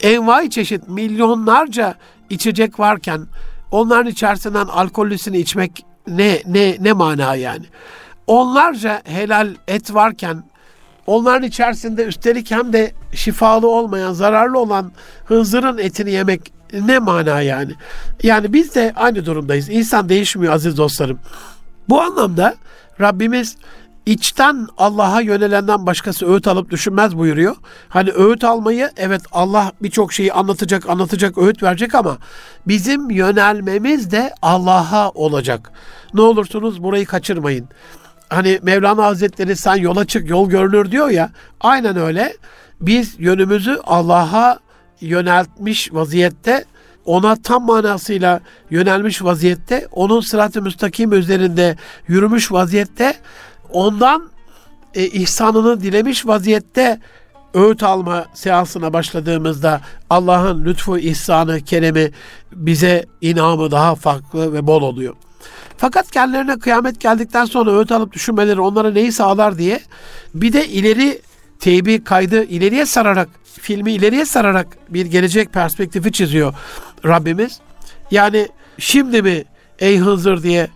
Envai 0.00 0.50
çeşit 0.50 0.88
milyonlarca 0.88 1.94
içecek 2.30 2.80
varken 2.80 3.26
onların 3.70 4.06
içerisinden 4.06 4.66
alkollüsünü 4.66 5.36
içmek 5.36 5.84
ne 6.06 6.42
ne 6.46 6.76
ne 6.80 6.92
mana 6.92 7.34
yani? 7.34 7.64
Onlarca 8.26 9.02
helal 9.04 9.48
et 9.68 9.94
varken 9.94 10.44
Onların 11.06 11.48
içerisinde 11.48 12.04
üstelik 12.04 12.50
hem 12.50 12.72
de 12.72 12.92
şifalı 13.14 13.68
olmayan, 13.68 14.12
zararlı 14.12 14.58
olan 14.58 14.92
hınzırın 15.24 15.78
etini 15.78 16.10
yemek 16.10 16.52
ne 16.72 16.98
mana 16.98 17.40
yani? 17.40 17.72
Yani 18.22 18.52
biz 18.52 18.74
de 18.74 18.92
aynı 18.96 19.26
durumdayız. 19.26 19.68
İnsan 19.68 20.08
değişmiyor 20.08 20.52
aziz 20.52 20.76
dostlarım. 20.76 21.18
Bu 21.88 22.00
anlamda 22.00 22.54
Rabbimiz 23.00 23.56
içten 24.06 24.68
Allah'a 24.78 25.20
yönelenden 25.20 25.86
başkası 25.86 26.32
öğüt 26.32 26.48
alıp 26.48 26.70
düşünmez 26.70 27.16
buyuruyor. 27.16 27.56
Hani 27.88 28.10
öğüt 28.10 28.44
almayı 28.44 28.90
evet 28.96 29.22
Allah 29.32 29.72
birçok 29.82 30.12
şeyi 30.12 30.32
anlatacak, 30.32 30.88
anlatacak, 30.88 31.38
öğüt 31.38 31.62
verecek 31.62 31.94
ama 31.94 32.18
bizim 32.66 33.10
yönelmemiz 33.10 34.10
de 34.10 34.34
Allah'a 34.42 35.10
olacak. 35.10 35.72
Ne 36.14 36.20
olursunuz 36.20 36.82
burayı 36.82 37.06
kaçırmayın 37.06 37.68
hani 38.28 38.58
Mevlana 38.62 39.04
Hazretleri 39.04 39.56
sen 39.56 39.76
yola 39.76 40.04
çık 40.04 40.30
yol 40.30 40.50
görünür 40.50 40.90
diyor 40.90 41.10
ya. 41.10 41.30
Aynen 41.60 41.96
öyle. 41.96 42.36
Biz 42.80 43.14
yönümüzü 43.18 43.80
Allah'a 43.84 44.58
yöneltmiş 45.00 45.94
vaziyette 45.94 46.64
ona 47.04 47.36
tam 47.36 47.66
manasıyla 47.66 48.40
yönelmiş 48.70 49.22
vaziyette, 49.22 49.88
onun 49.92 50.20
sırat-ı 50.20 50.62
müstakim 50.62 51.12
üzerinde 51.12 51.76
yürümüş 52.08 52.52
vaziyette, 52.52 53.14
ondan 53.72 54.30
e, 54.94 55.06
ihsanını 55.06 55.80
dilemiş 55.80 56.26
vaziyette 56.26 57.00
öğüt 57.54 57.82
alma 57.82 58.26
seansına 58.34 58.92
başladığımızda 58.92 59.80
Allah'ın 60.10 60.64
lütfu, 60.64 60.98
ihsanı, 60.98 61.60
keremi 61.60 62.10
bize 62.52 63.06
inamı 63.20 63.70
daha 63.70 63.94
farklı 63.94 64.52
ve 64.52 64.66
bol 64.66 64.82
oluyor. 64.82 65.14
Fakat 65.76 66.10
kendilerine 66.10 66.58
kıyamet 66.58 67.00
geldikten 67.00 67.44
sonra 67.44 67.70
öğüt 67.70 67.92
alıp 67.92 68.12
düşünmeleri 68.12 68.60
onlara 68.60 68.90
neyi 68.90 69.12
sağlar 69.12 69.58
diye 69.58 69.80
bir 70.34 70.52
de 70.52 70.68
ileri 70.68 71.22
teybi 71.60 72.04
kaydı 72.04 72.44
ileriye 72.44 72.86
sararak, 72.86 73.28
filmi 73.44 73.92
ileriye 73.92 74.24
sararak 74.24 74.66
bir 74.88 75.06
gelecek 75.06 75.52
perspektifi 75.52 76.12
çiziyor 76.12 76.54
Rabbimiz. 77.04 77.60
Yani 78.10 78.48
şimdi 78.78 79.22
mi 79.22 79.44
ey 79.78 79.98
Hızır 79.98 80.42
diye 80.42 80.68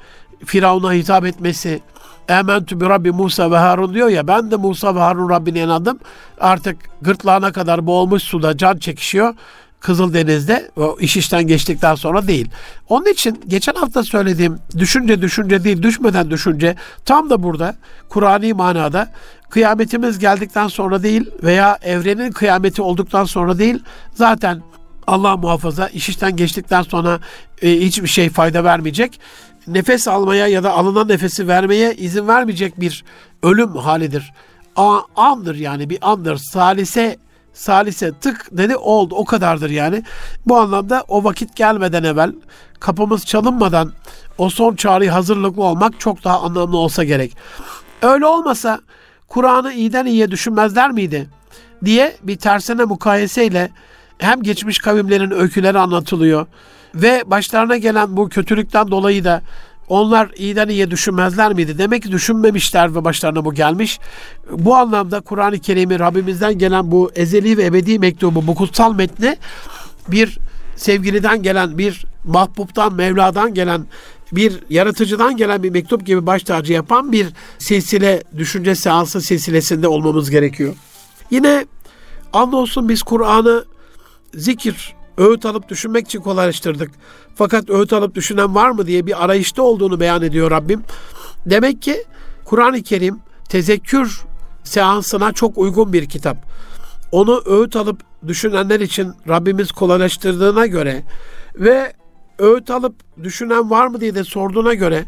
Firavun'a 0.45 0.93
hitap 0.93 1.25
etmesi, 1.25 1.81
Ementü 2.29 2.81
bi 2.81 2.85
Rabbi 2.85 3.11
Musa 3.11 3.51
ve 3.51 3.57
Harun 3.57 3.95
diyor 3.95 4.09
ya 4.09 4.29
ben 4.29 4.51
de 4.51 4.57
Musa 4.57 4.95
ve 4.95 4.99
Harun 4.99 5.31
Rabbine 5.31 5.61
inandım. 5.61 5.99
Artık 6.41 6.77
gırtlağına 7.03 7.53
kadar 7.53 7.87
boğulmuş 7.87 8.23
suda 8.23 8.57
can 8.57 8.77
çekişiyor. 8.77 9.35
Kızıldeniz'de 9.81 10.71
o 10.77 10.97
iş 11.01 11.17
işten 11.17 11.47
geçtikten 11.47 11.95
sonra 11.95 12.27
değil. 12.27 12.51
Onun 12.89 13.13
için 13.13 13.41
geçen 13.49 13.75
hafta 13.75 14.03
söylediğim 14.03 14.59
düşünce 14.79 15.23
düşünce 15.23 15.65
değil 15.65 15.83
düşmeden 15.83 16.31
düşünce 16.31 16.77
tam 17.05 17.31
da 17.31 17.43
burada 17.43 17.77
Kur'ani 18.09 18.53
manada 18.53 19.09
kıyametimiz 19.51 20.19
geldikten 20.19 20.69
sonra 20.69 21.03
değil 21.03 21.31
veya 21.43 21.79
evrenin 21.83 22.33
kıyameti 22.33 22.83
olduktan 22.83 23.25
sonra 23.25 23.59
değil 23.59 23.83
zaten 24.15 24.63
Allah 25.07 25.37
muhafaza 25.37 25.89
iş 25.89 26.09
işten 26.09 26.37
geçtikten 26.37 26.83
sonra 26.83 27.21
e, 27.63 27.71
hiçbir 27.71 28.09
şey 28.09 28.31
fayda 28.31 28.65
vermeyecek. 28.65 29.21
Nefes 29.67 30.09
almaya 30.09 30.47
ya 30.47 30.63
da 30.63 30.73
alınan 30.73 31.09
nefesi 31.09 31.49
vermeye 31.49 31.95
izin 31.95 32.29
vermeyecek 32.29 32.81
bir 32.81 33.05
ölüm 33.43 33.77
halidir. 33.77 34.33
A, 34.77 35.01
andır 35.17 35.55
yani 35.55 35.91
bir 35.91 35.99
andır. 36.01 36.37
Salise 36.37 37.17
salise 37.53 38.13
tık 38.21 38.49
dedi 38.53 38.77
oldu 38.77 39.15
o 39.15 39.25
kadardır 39.25 39.71
yani. 39.71 40.03
Bu 40.47 40.57
anlamda 40.59 41.05
o 41.09 41.25
vakit 41.25 41.57
gelmeden 41.57 42.05
evvel 42.05 42.33
kapımız 42.81 43.27
çalınmadan 43.27 43.93
o 44.39 44.51
son 44.51 44.77
çağrıya 44.77 45.15
hazırlıklı 45.15 45.63
olmak 45.63 46.01
çok 46.01 46.25
daha 46.25 46.41
anlamlı 46.41 46.77
olsa 46.77 47.05
gerek. 47.05 47.37
Öyle 48.03 48.27
olmasa 48.27 48.81
Kur'an'ı 49.29 49.73
iyiden 49.73 50.07
iyiye 50.07 50.31
düşünmezler 50.31 50.91
miydi? 50.91 51.29
diye 51.85 52.17
bir 52.23 52.37
tersine 52.37 52.85
mukayeseyle 52.85 53.71
hem 54.19 54.43
geçmiş 54.43 54.79
kavimlerin 54.79 55.31
öyküleri 55.31 55.79
anlatılıyor 55.79 56.47
ve 56.97 57.23
başlarına 57.27 57.77
gelen 57.77 58.17
bu 58.17 58.29
kötülükten 58.29 58.91
dolayı 58.91 59.25
da 59.25 59.43
onlar 59.89 60.31
iyiden 60.37 60.69
iyiye 60.69 60.91
düşünmezler 60.91 61.53
miydi? 61.53 61.79
Demek 61.79 62.03
ki 62.03 62.13
düşünmemişler 62.13 62.95
ve 62.95 63.05
başlarına 63.05 63.45
bu 63.45 63.55
gelmiş. 63.55 63.99
Bu 64.51 64.77
anlamda 64.77 65.21
Kur'an-ı 65.21 65.59
Kerim'i 65.59 65.99
Rabbimizden 65.99 66.59
gelen 66.59 66.91
bu 66.91 67.11
ezeli 67.15 67.57
ve 67.57 67.65
ebedi 67.65 67.99
mektubu, 67.99 68.47
bu 68.47 68.55
kutsal 68.55 68.95
metni 68.95 69.37
bir 70.09 70.39
sevgiliden 70.77 71.43
gelen, 71.43 71.79
bir 71.79 72.05
mahbuptan, 72.25 72.95
Mevla'dan 72.95 73.55
gelen, 73.55 73.87
bir 74.33 74.59
yaratıcıdan 74.71 75.37
gelen 75.37 75.63
bir 75.63 75.71
mektup 75.71 76.07
gibi 76.07 76.27
baş 76.27 76.43
tacı 76.43 76.73
yapan 76.73 77.13
bir 77.13 77.27
silsile, 77.59 78.23
düşünce 78.37 78.75
seansı 78.75 79.21
silsilesinde 79.21 79.89
olmamız 79.89 80.31
gerekiyor. 80.31 80.75
Yine 81.31 81.67
andolsun 82.33 82.89
biz 82.89 83.03
Kur'an'ı 83.03 83.65
zikir, 84.35 84.95
öğüt 85.19 85.47
alıp 85.47 85.69
düşünmek 85.69 86.07
için 86.07 86.21
kolaylaştırdık. 86.21 86.91
Fakat 87.35 87.71
öğüt 87.71 87.93
alıp 87.93 88.15
düşünen 88.15 88.55
var 88.55 88.71
mı 88.71 88.87
diye 88.87 89.07
bir 89.07 89.25
arayışta 89.25 89.63
olduğunu 89.63 90.01
beyan 90.01 90.23
ediyor 90.23 90.51
Rabbim. 90.51 90.83
Demek 91.47 91.83
ki 91.83 92.05
Kur'an-ı 92.45 92.83
Kerim 92.83 93.19
tezekkür 93.49 94.25
seansına 94.65 95.33
çok 95.33 95.59
uygun 95.59 95.93
bir 95.93 96.09
kitap. 96.09 96.37
Onu 97.13 97.43
öğüt 97.47 97.77
alıp 97.77 98.01
düşünenler 98.27 98.81
için 98.81 99.13
Rabbimiz 99.29 99.73
kolaylaştırdığına 99.73 100.67
göre 100.67 101.03
ve 101.55 101.93
öğüt 102.39 102.71
alıp 102.71 102.95
düşünen 103.23 103.71
var 103.71 103.87
mı 103.87 104.01
diye 104.01 104.15
de 104.15 104.25
sorduğuna 104.25 104.75
göre 104.75 105.05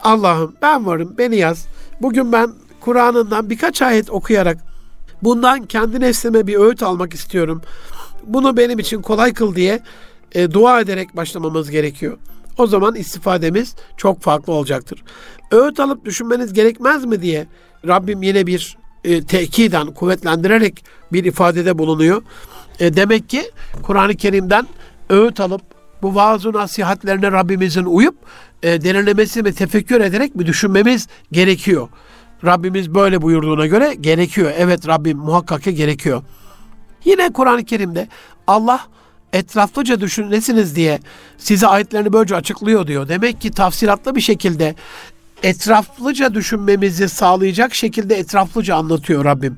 Allah'ım 0.00 0.54
ben 0.62 0.86
varım 0.86 1.14
beni 1.18 1.36
yaz. 1.36 1.66
Bugün 2.00 2.32
ben 2.32 2.52
Kur'an'ından 2.80 3.50
birkaç 3.50 3.82
ayet 3.82 4.10
okuyarak 4.10 4.58
bundan 5.22 5.66
kendi 5.66 6.00
nefsime 6.00 6.46
bir 6.46 6.54
öğüt 6.54 6.82
almak 6.82 7.14
istiyorum. 7.14 7.62
Bunu 8.28 8.56
benim 8.56 8.78
için 8.78 9.02
kolay 9.02 9.32
kıl 9.32 9.54
diye 9.54 9.80
e, 10.32 10.50
dua 10.50 10.80
ederek 10.80 11.16
başlamamız 11.16 11.70
gerekiyor. 11.70 12.18
O 12.58 12.66
zaman 12.66 12.94
istifademiz 12.94 13.74
çok 13.96 14.22
farklı 14.22 14.52
olacaktır. 14.52 15.02
Öğüt 15.50 15.80
alıp 15.80 16.04
düşünmeniz 16.04 16.52
gerekmez 16.52 17.04
mi 17.04 17.22
diye 17.22 17.46
Rabbim 17.86 18.22
yine 18.22 18.46
bir 18.46 18.78
e, 19.04 19.24
tekiden 19.24 19.86
kuvvetlendirerek 19.86 20.84
bir 21.12 21.24
ifadede 21.24 21.78
bulunuyor. 21.78 22.22
E, 22.80 22.96
demek 22.96 23.28
ki 23.28 23.42
Kur'an-ı 23.82 24.14
Kerim'den 24.14 24.66
öğüt 25.10 25.40
alıp 25.40 25.62
bu 26.02 26.14
vaaz 26.14 26.44
nasihatlerine 26.44 27.32
Rabbimizin 27.32 27.84
uyup 27.84 28.14
e, 28.62 28.82
derinlemesi 28.82 29.44
ve 29.44 29.52
tefekkür 29.52 30.00
ederek 30.00 30.38
bir 30.38 30.46
düşünmemiz 30.46 31.08
gerekiyor. 31.32 31.88
Rabbimiz 32.44 32.94
böyle 32.94 33.22
buyurduğuna 33.22 33.66
göre 33.66 33.94
gerekiyor. 34.00 34.52
Evet 34.58 34.88
Rabbim 34.88 35.18
muhakkak 35.18 35.62
ki 35.62 35.74
gerekiyor. 35.74 36.22
Yine 37.04 37.32
Kur'an-ı 37.32 37.64
Kerim'de 37.64 38.08
Allah 38.46 38.80
etraflıca 39.32 40.00
düşünesiniz 40.00 40.76
diye 40.76 41.00
size 41.38 41.66
ayetlerini 41.66 42.12
böylece 42.12 42.36
açıklıyor 42.36 42.86
diyor. 42.86 43.08
Demek 43.08 43.40
ki 43.40 43.50
tafsiratlı 43.50 44.14
bir 44.14 44.20
şekilde 44.20 44.74
etraflıca 45.42 46.34
düşünmemizi 46.34 47.08
sağlayacak 47.08 47.74
şekilde 47.74 48.14
etraflıca 48.14 48.76
anlatıyor 48.76 49.24
Rabbim. 49.24 49.56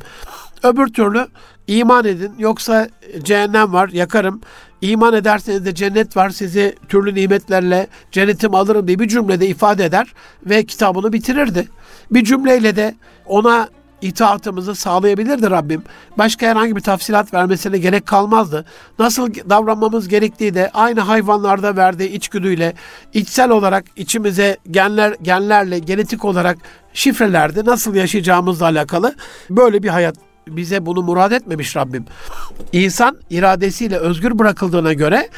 Öbür 0.62 0.86
türlü 0.86 1.26
iman 1.66 2.04
edin 2.04 2.32
yoksa 2.38 2.88
cehennem 3.22 3.72
var 3.72 3.88
yakarım. 3.88 4.40
İman 4.80 5.14
ederseniz 5.14 5.64
de 5.64 5.74
cennet 5.74 6.16
var 6.16 6.30
sizi 6.30 6.74
türlü 6.88 7.14
nimetlerle 7.14 7.86
cennetim 8.12 8.54
alırım 8.54 8.88
diye 8.88 8.98
bir 8.98 9.08
cümlede 9.08 9.46
ifade 9.46 9.84
eder 9.84 10.14
ve 10.46 10.64
kitabını 10.64 11.12
bitirirdi. 11.12 11.68
Bir 12.10 12.24
cümleyle 12.24 12.76
de 12.76 12.94
ona 13.26 13.68
itaatımızı 14.02 14.74
sağlayabilirdi 14.74 15.50
Rabbim. 15.50 15.82
Başka 16.18 16.46
herhangi 16.46 16.76
bir 16.76 16.80
tafsilat 16.80 17.34
vermesine 17.34 17.78
gerek 17.78 18.06
kalmazdı. 18.06 18.64
Nasıl 18.98 19.34
davranmamız 19.34 20.08
gerektiği 20.08 20.54
de 20.54 20.70
aynı 20.74 21.00
hayvanlarda 21.00 21.76
verdiği 21.76 22.08
içgüdüyle 22.08 22.74
içsel 23.14 23.50
olarak 23.50 23.84
içimize 23.96 24.56
genler 24.70 25.16
genlerle 25.22 25.78
genetik 25.78 26.24
olarak 26.24 26.58
şifrelerdi. 26.94 27.64
Nasıl 27.64 27.94
yaşayacağımızla 27.94 28.66
alakalı 28.66 29.14
böyle 29.50 29.82
bir 29.82 29.88
hayat 29.88 30.16
bize 30.48 30.86
bunu 30.86 31.02
murad 31.02 31.32
etmemiş 31.32 31.76
Rabbim. 31.76 32.04
İnsan 32.72 33.16
iradesiyle 33.30 33.96
özgür 33.96 34.38
bırakıldığına 34.38 34.92
göre 34.92 35.28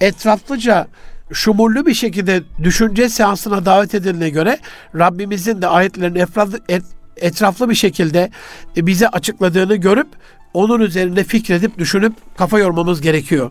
etraflıca 0.00 0.86
şumullü 1.32 1.86
bir 1.86 1.94
şekilde 1.94 2.42
düşünce 2.62 3.08
seansına 3.08 3.64
davet 3.64 3.94
edildiğine 3.94 4.30
göre 4.30 4.58
Rabbimizin 4.94 5.62
de 5.62 5.66
ayetlerin 5.66 6.14
etraflı, 6.14 6.60
et, 6.68 6.82
etraflı 7.16 7.70
bir 7.70 7.74
şekilde 7.74 8.30
bize 8.76 9.08
açıkladığını 9.08 9.76
görüp 9.76 10.08
onun 10.54 10.80
üzerinde 10.80 11.24
fikredip 11.24 11.78
düşünüp 11.78 12.12
kafa 12.36 12.58
yormamız 12.58 13.00
gerekiyor. 13.00 13.50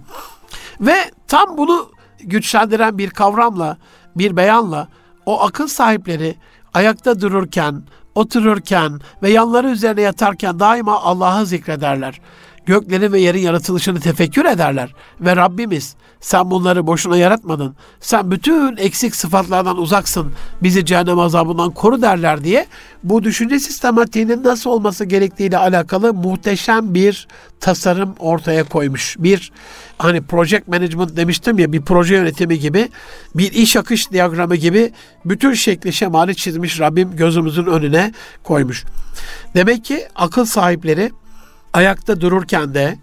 Ve 0.81 0.95
tam 1.27 1.57
bunu 1.57 1.91
güçlendiren 2.19 2.97
bir 2.97 3.09
kavramla, 3.09 3.77
bir 4.15 4.35
beyanla 4.35 4.87
o 5.25 5.41
akıl 5.41 5.67
sahipleri 5.67 6.35
ayakta 6.73 7.21
dururken, 7.21 7.83
otururken 8.15 8.99
ve 9.23 9.29
yanları 9.29 9.69
üzerine 9.69 10.01
yatarken 10.01 10.59
daima 10.59 11.01
Allah'ı 11.01 11.45
zikrederler 11.45 12.21
göklerin 12.65 13.11
ve 13.11 13.19
yerin 13.19 13.39
yaratılışını 13.39 13.99
tefekkür 13.99 14.45
ederler. 14.45 14.93
Ve 15.21 15.35
Rabbimiz 15.35 15.95
sen 16.19 16.51
bunları 16.51 16.87
boşuna 16.87 17.17
yaratmadın. 17.17 17.75
Sen 17.99 18.31
bütün 18.31 18.77
eksik 18.77 19.15
sıfatlardan 19.15 19.77
uzaksın. 19.77 20.31
Bizi 20.63 20.85
cehennem 20.85 21.19
azabından 21.19 21.71
koru 21.71 22.01
derler 22.01 22.43
diye 22.43 22.67
bu 23.03 23.23
düşünce 23.23 23.59
sistematiğinin 23.59 24.43
nasıl 24.43 24.69
olması 24.69 25.05
gerektiğiyle 25.05 25.57
alakalı 25.57 26.13
muhteşem 26.13 26.93
bir 26.93 27.27
tasarım 27.59 28.15
ortaya 28.19 28.63
koymuş. 28.63 29.15
Bir 29.19 29.51
hani 29.97 30.21
project 30.21 30.67
management 30.67 31.17
demiştim 31.17 31.59
ya 31.59 31.71
bir 31.73 31.81
proje 31.81 32.15
yönetimi 32.15 32.59
gibi 32.59 32.89
bir 33.35 33.51
iş 33.51 33.75
akış 33.75 34.11
diyagramı 34.11 34.55
gibi 34.55 34.91
bütün 35.25 35.53
şekli 35.53 35.93
şemali 35.93 36.35
çizmiş 36.35 36.79
Rabbim 36.79 37.15
gözümüzün 37.15 37.65
önüne 37.65 38.13
koymuş. 38.43 38.83
Demek 39.55 39.85
ki 39.85 40.07
akıl 40.15 40.45
sahipleri 40.45 41.11
ayakta 41.73 42.21
dururken 42.21 42.73
de, 42.73 42.97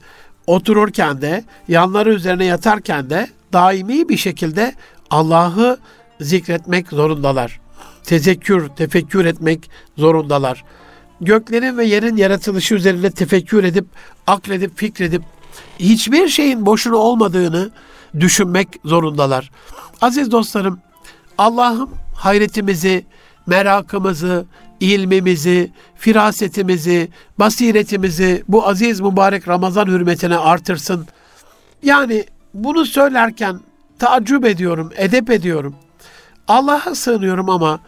otururken 0.46 1.22
de, 1.22 1.44
yanları 1.68 2.14
üzerine 2.14 2.44
yatarken 2.44 3.10
de 3.10 3.28
daimi 3.52 4.08
bir 4.08 4.16
şekilde 4.16 4.74
Allah'ı 5.10 5.78
zikretmek 6.20 6.88
zorundalar. 6.88 7.60
Tezekkür, 8.02 8.68
tefekkür 8.68 9.24
etmek 9.24 9.70
zorundalar. 9.96 10.64
Göklerin 11.20 11.78
ve 11.78 11.84
yerin 11.84 12.16
yaratılışı 12.16 12.74
üzerinde 12.74 13.10
tefekkür 13.10 13.64
edip, 13.64 13.86
akledip, 14.26 14.78
fikredip 14.78 15.22
hiçbir 15.78 16.28
şeyin 16.28 16.66
boşuna 16.66 16.96
olmadığını 16.96 17.70
düşünmek 18.20 18.68
zorundalar. 18.84 19.50
Aziz 20.00 20.32
dostlarım, 20.32 20.80
Allah'ım 21.38 21.90
hayretimizi, 22.14 23.06
merakımızı, 23.46 24.46
ilmimizi, 24.80 25.72
firasetimizi, 25.96 27.08
basiretimizi 27.38 28.44
bu 28.48 28.68
aziz 28.68 29.00
mübarek 29.00 29.48
Ramazan 29.48 29.86
hürmetine 29.86 30.36
artırsın. 30.36 31.06
Yani 31.82 32.24
bunu 32.54 32.86
söylerken 32.86 33.60
taaccüp 33.98 34.44
ediyorum, 34.44 34.92
edep 34.96 35.30
ediyorum. 35.30 35.74
Allah'a 36.48 36.94
sığınıyorum 36.94 37.50
ama 37.50 37.80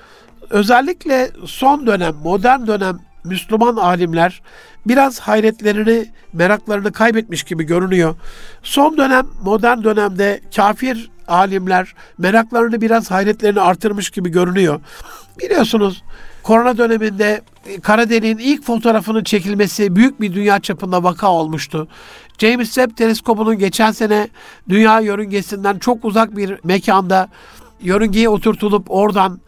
özellikle 0.50 1.30
son 1.46 1.86
dönem, 1.86 2.14
modern 2.24 2.66
dönem 2.66 2.98
Müslüman 3.24 3.76
alimler 3.76 4.42
biraz 4.86 5.20
hayretlerini, 5.20 6.06
meraklarını 6.32 6.92
kaybetmiş 6.92 7.42
gibi 7.42 7.64
görünüyor. 7.64 8.14
Son 8.62 8.96
dönem, 8.96 9.26
modern 9.42 9.84
dönemde 9.84 10.40
kafir 10.56 11.10
alimler 11.30 11.94
meraklarını 12.18 12.80
biraz 12.80 13.10
hayretlerini 13.10 13.60
artırmış 13.60 14.10
gibi 14.10 14.28
görünüyor. 14.28 14.80
Biliyorsunuz 15.38 16.02
korona 16.42 16.78
döneminde 16.78 17.40
kara 17.82 18.10
deliğin 18.10 18.38
ilk 18.38 18.64
fotoğrafının 18.64 19.24
çekilmesi 19.24 19.96
büyük 19.96 20.20
bir 20.20 20.34
dünya 20.34 20.60
çapında 20.60 21.02
vaka 21.02 21.32
olmuştu. 21.32 21.88
James 22.38 22.74
Webb 22.74 22.96
teleskopunun 22.96 23.58
geçen 23.58 23.92
sene 23.92 24.28
dünya 24.68 25.00
yörüngesinden 25.00 25.78
çok 25.78 26.04
uzak 26.04 26.36
bir 26.36 26.58
mekanda 26.64 27.28
yörüngeye 27.80 28.28
oturtulup 28.28 28.86
oradan 28.88 29.40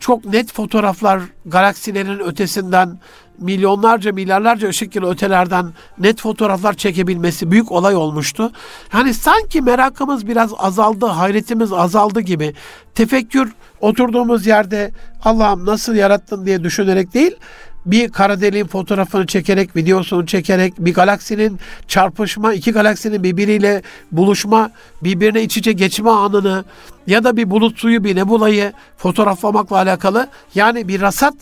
çok 0.00 0.24
net 0.24 0.52
fotoğraflar 0.52 1.20
galaksilerin 1.46 2.18
ötesinden 2.18 2.98
milyonlarca 3.38 4.12
milyarlarca 4.12 4.68
ışık 4.68 4.96
yılı 4.96 5.10
ötelerden 5.10 5.72
net 5.98 6.20
fotoğraflar 6.20 6.74
çekebilmesi 6.74 7.50
büyük 7.50 7.72
olay 7.72 7.96
olmuştu. 7.96 8.52
Yani 8.92 9.14
sanki 9.14 9.60
merakımız 9.60 10.26
biraz 10.26 10.52
azaldı, 10.58 11.06
hayretimiz 11.06 11.72
azaldı 11.72 12.20
gibi. 12.20 12.54
Tefekkür 12.94 13.52
oturduğumuz 13.80 14.46
yerde 14.46 14.92
Allah'ım 15.24 15.66
nasıl 15.66 15.94
yarattın 15.94 16.46
diye 16.46 16.64
düşünerek 16.64 17.14
değil, 17.14 17.36
bir 17.86 18.08
kara 18.08 18.40
deliğin 18.40 18.66
fotoğrafını 18.66 19.26
çekerek, 19.26 19.76
videosunu 19.76 20.26
çekerek, 20.26 20.74
bir 20.78 20.94
galaksinin 20.94 21.58
çarpışma, 21.88 22.54
iki 22.54 22.72
galaksinin 22.72 23.22
birbiriyle 23.22 23.82
buluşma, 24.12 24.70
birbirine 25.02 25.42
iç 25.42 25.56
içe 25.56 25.72
geçme 25.72 26.10
anını 26.10 26.64
ya 27.06 27.24
da 27.24 27.36
bir 27.36 27.50
bulut 27.50 27.78
suyu, 27.78 28.04
bir 28.04 28.16
nebulayı 28.16 28.72
fotoğraflamakla 28.96 29.76
alakalı 29.76 30.28
yani 30.54 30.88
bir 30.88 31.00
rasat 31.00 31.34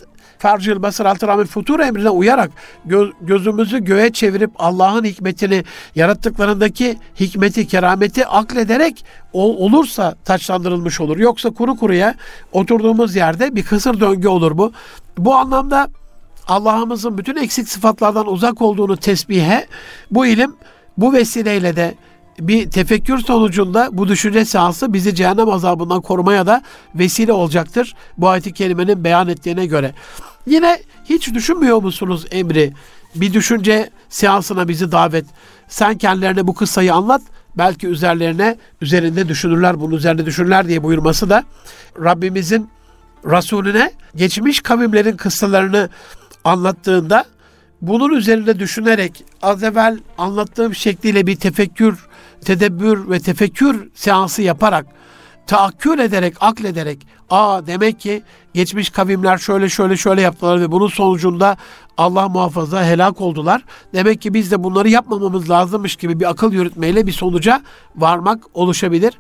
fercil 0.43 0.83
basır 0.83 1.07
altı 1.07 1.27
rahmet 1.27 1.47
futur 1.47 1.81
emrine 1.81 2.11
uyarak 2.11 2.51
göz, 2.85 3.11
gözümüzü 3.21 3.85
göğe 3.85 4.13
çevirip 4.13 4.51
Allah'ın 4.59 5.05
hikmetini 5.05 5.65
yarattıklarındaki 5.95 6.99
hikmeti, 7.21 7.67
kerameti 7.67 8.27
aklederek 8.27 9.05
ol, 9.33 9.57
olursa 9.57 10.15
taçlandırılmış 10.25 11.01
olur. 11.01 11.19
Yoksa 11.19 11.51
kuru 11.51 11.77
kuruya 11.77 12.15
oturduğumuz 12.53 13.17
yerde 13.17 13.57
bir 13.57 13.63
kısır 13.63 14.01
döngü 14.01 14.29
olur 14.29 14.59
bu. 14.59 14.73
Bu 15.19 15.35
anlamda 15.35 15.89
Allah'ımızın 16.49 17.19
bütün 17.19 17.37
eksik 17.37 17.69
sıfatlardan 17.69 18.27
uzak 18.27 18.63
olduğunu 18.63 18.97
tesbihe 18.97 19.67
bu 20.11 20.27
ilim 20.27 20.55
bu 20.99 21.13
vesileyle 21.13 21.77
de 21.77 21.95
bir 22.41 22.71
tefekkür 22.71 23.19
sonucunda 23.19 23.89
bu 23.93 24.09
düşünce 24.09 24.45
seansı 24.45 24.93
bizi 24.93 25.15
cehennem 25.15 25.49
azabından 25.49 26.01
korumaya 26.01 26.47
da 26.47 26.63
vesile 26.95 27.33
olacaktır. 27.33 27.95
Bu 28.19 28.29
ayet-i 28.29 28.53
kerimenin 28.53 29.05
beyan 29.05 29.29
ettiğine 29.29 29.67
göre. 29.67 29.95
Yine 30.47 30.79
hiç 31.05 31.35
düşünmüyor 31.35 31.83
musunuz 31.83 32.27
emri? 32.31 32.73
Bir 33.15 33.33
düşünce 33.33 33.91
seansına 34.09 34.69
bizi 34.69 34.93
davet. 34.93 35.27
Sen 35.69 35.99
kendilerine 35.99 36.47
bu 36.47 36.55
kıssayı 36.55 36.95
anlat. 36.95 37.23
Belki 37.59 37.87
üzerlerine 37.87 38.57
üzerinde 38.81 39.29
düşünürler, 39.29 39.81
bunun 39.81 39.97
üzerinde 39.97 40.27
düşünürler 40.27 40.69
diye 40.69 40.83
buyurması 40.83 41.31
da 41.31 41.45
Rabbimizin 42.05 42.69
Resulüne 43.25 43.93
geçmiş 44.17 44.61
kavimlerin 44.61 45.17
kıssalarını 45.17 45.89
anlattığında 46.45 47.25
bunun 47.83 48.15
üzerinde 48.15 48.59
düşünerek 48.59 49.25
az 49.43 49.63
evvel 49.63 49.99
anlattığım 50.19 50.75
şekliyle 50.75 51.27
bir 51.27 51.37
tefekkür, 51.37 52.07
tedebbür 52.45 53.11
ve 53.11 53.21
tefekkür 53.21 53.89
seansı 53.95 54.43
yaparak 54.43 54.87
taakkül 55.47 55.99
ederek, 55.99 56.35
aklederek 56.41 57.07
aa 57.31 57.67
demek 57.67 58.01
ki 58.01 58.23
geçmiş 58.55 58.91
kavimler 58.91 59.39
şöyle 59.39 59.69
şöyle 59.69 59.97
şöyle 59.97 60.21
yaptılar 60.21 60.61
ve 60.61 60.73
bunun 60.73 60.89
sonucunda 60.89 61.57
Allah 61.97 62.29
muhafaza 62.29 62.85
helak 62.85 63.21
oldular. 63.21 63.65
Demek 63.95 64.23
ki 64.23 64.35
biz 64.35 64.51
de 64.51 64.65
bunları 64.65 64.89
yapmamamız 64.89 65.51
lazımmış 65.51 65.97
gibi 65.97 66.21
bir 66.21 66.31
akıl 66.31 66.53
yürütmeyle 66.53 67.07
bir 67.07 67.13
sonuca 67.13 67.63
varmak 67.97 68.45
oluşabilir. 68.55 69.19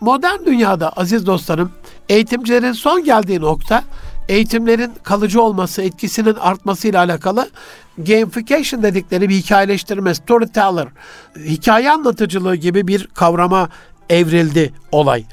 Modern 0.00 0.46
dünyada 0.46 0.92
aziz 0.92 1.26
dostlarım 1.26 1.72
eğitimcilerin 2.08 2.72
son 2.72 3.04
geldiği 3.04 3.40
nokta 3.40 3.84
eğitimlerin 4.30 4.92
kalıcı 5.02 5.42
olması, 5.42 5.82
etkisinin 5.82 6.34
artmasıyla 6.34 6.98
alakalı 7.04 7.50
gamification 7.98 8.82
dedikleri 8.82 9.28
bir 9.28 9.34
hikayeleştirme, 9.34 10.14
storyteller, 10.14 10.88
hikaye 11.36 11.90
anlatıcılığı 11.90 12.56
gibi 12.56 12.88
bir 12.88 13.06
kavrama 13.06 13.68
evrildi 14.10 14.72
olay. 14.92 15.24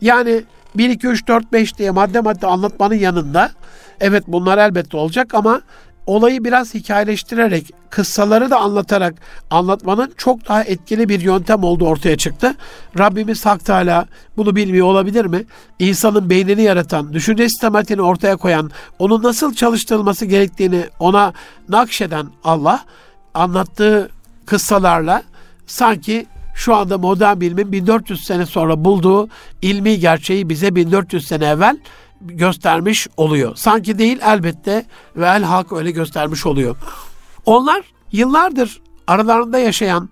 Yani 0.00 0.42
1, 0.74 0.90
2, 0.90 1.06
3, 1.06 1.28
4, 1.28 1.52
5 1.52 1.78
diye 1.78 1.90
madde 1.90 2.20
madde 2.20 2.46
anlatmanın 2.46 2.94
yanında 2.94 3.50
evet 4.00 4.24
bunlar 4.26 4.58
elbette 4.58 4.96
olacak 4.96 5.34
ama 5.34 5.60
olayı 6.10 6.44
biraz 6.44 6.74
hikayeleştirerek, 6.74 7.70
kıssaları 7.90 8.50
da 8.50 8.60
anlatarak 8.60 9.14
anlatmanın 9.50 10.12
çok 10.16 10.48
daha 10.48 10.62
etkili 10.64 11.08
bir 11.08 11.20
yöntem 11.20 11.64
olduğu 11.64 11.86
ortaya 11.86 12.16
çıktı. 12.16 12.54
Rabbimiz 12.98 13.46
Hak 13.46 13.64
Teala 13.64 14.06
bunu 14.36 14.56
bilmiyor 14.56 14.86
olabilir 14.86 15.24
mi? 15.24 15.44
İnsanın 15.78 16.30
beynini 16.30 16.62
yaratan, 16.62 17.12
düşünce 17.12 17.48
sistematiğini 17.48 18.02
ortaya 18.02 18.36
koyan, 18.36 18.70
onun 18.98 19.22
nasıl 19.22 19.54
çalıştırılması 19.54 20.26
gerektiğini 20.26 20.84
ona 20.98 21.32
nakşeden 21.68 22.26
Allah 22.44 22.84
anlattığı 23.34 24.10
kıssalarla 24.46 25.22
sanki 25.66 26.26
şu 26.54 26.74
anda 26.74 26.98
modern 26.98 27.40
bilimin 27.40 27.72
1400 27.72 28.24
sene 28.24 28.46
sonra 28.46 28.84
bulduğu 28.84 29.28
ilmi 29.62 29.98
gerçeği 29.98 30.48
bize 30.48 30.74
1400 30.74 31.26
sene 31.26 31.46
evvel 31.46 31.76
göstermiş 32.20 33.08
oluyor. 33.16 33.56
Sanki 33.56 33.98
değil 33.98 34.18
elbette 34.22 34.84
ve 35.16 35.26
el 35.26 35.42
halk 35.42 35.72
öyle 35.72 35.90
göstermiş 35.90 36.46
oluyor. 36.46 36.76
Onlar 37.46 37.82
yıllardır 38.12 38.80
aralarında 39.06 39.58
yaşayan 39.58 40.08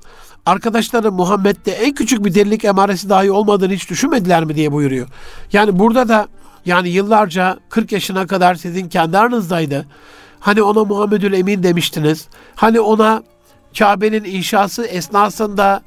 arkadaşları 0.46 1.12
Muhammed'de 1.12 1.72
en 1.72 1.94
küçük 1.94 2.24
bir 2.24 2.34
delilik 2.34 2.64
emaresi 2.64 3.08
dahi 3.08 3.30
olmadığını 3.30 3.72
hiç 3.72 3.90
düşünmediler 3.90 4.44
mi 4.44 4.56
diye 4.56 4.72
buyuruyor. 4.72 5.08
Yani 5.52 5.78
burada 5.78 6.08
da 6.08 6.28
yani 6.66 6.88
yıllarca 6.88 7.58
40 7.68 7.92
yaşına 7.92 8.26
kadar 8.26 8.54
sizin 8.54 8.88
kendi 8.88 9.18
aranızdaydı. 9.18 9.86
Hani 10.40 10.62
ona 10.62 10.84
Muhammedül 10.84 11.32
Emin 11.32 11.62
demiştiniz. 11.62 12.28
Hani 12.54 12.80
ona 12.80 13.22
Kabe'nin 13.78 14.24
inşası 14.24 14.84
esnasında 14.84 15.82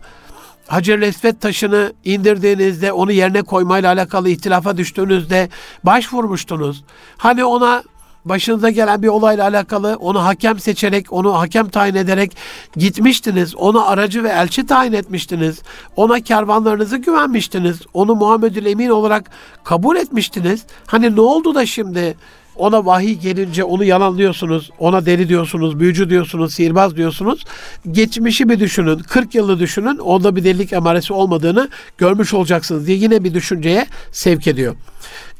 Hacer-i 0.71 1.33
taşını 1.39 1.93
indirdiğinizde 2.05 2.93
onu 2.93 3.11
yerine 3.11 3.41
koymayla 3.41 3.93
alakalı 3.93 4.29
ihtilafa 4.29 4.77
düştüğünüzde 4.77 5.49
başvurmuştunuz. 5.83 6.83
Hani 7.17 7.45
ona 7.45 7.83
başınıza 8.25 8.69
gelen 8.69 9.01
bir 9.01 9.07
olayla 9.07 9.43
alakalı 9.43 9.97
onu 9.99 10.25
hakem 10.25 10.59
seçerek, 10.59 11.13
onu 11.13 11.39
hakem 11.39 11.69
tayin 11.69 11.95
ederek 11.95 12.37
gitmiştiniz. 12.75 13.55
Onu 13.55 13.89
aracı 13.89 14.23
ve 14.23 14.29
elçi 14.29 14.65
tayin 14.65 14.93
etmiştiniz. 14.93 15.61
Ona 15.95 16.19
kervanlarınızı 16.19 16.97
güvenmiştiniz. 16.97 17.79
Onu 17.93 18.15
Muhammedül 18.15 18.65
Emin 18.65 18.89
olarak 18.89 19.31
kabul 19.63 19.95
etmiştiniz. 19.95 20.65
Hani 20.87 21.15
ne 21.15 21.21
oldu 21.21 21.55
da 21.55 21.65
şimdi 21.65 22.17
ona 22.55 22.85
vahiy 22.85 23.13
gelince 23.13 23.63
onu 23.63 23.83
yalanlıyorsunuz, 23.83 24.69
ona 24.79 25.05
deli 25.05 25.29
diyorsunuz, 25.29 25.79
büyücü 25.79 26.09
diyorsunuz, 26.09 26.53
sihirbaz 26.53 26.95
diyorsunuz. 26.95 27.45
Geçmişi 27.91 28.49
bir 28.49 28.59
düşünün, 28.59 28.99
40 28.99 29.35
yılı 29.35 29.59
düşünün, 29.59 29.97
onda 29.97 30.35
bir 30.35 30.43
delilik 30.43 30.73
emaresi 30.73 31.13
olmadığını 31.13 31.69
görmüş 31.97 32.33
olacaksınız 32.33 32.87
diye 32.87 32.97
yine 32.97 33.23
bir 33.23 33.33
düşünceye 33.33 33.85
sevk 34.11 34.47
ediyor. 34.47 34.75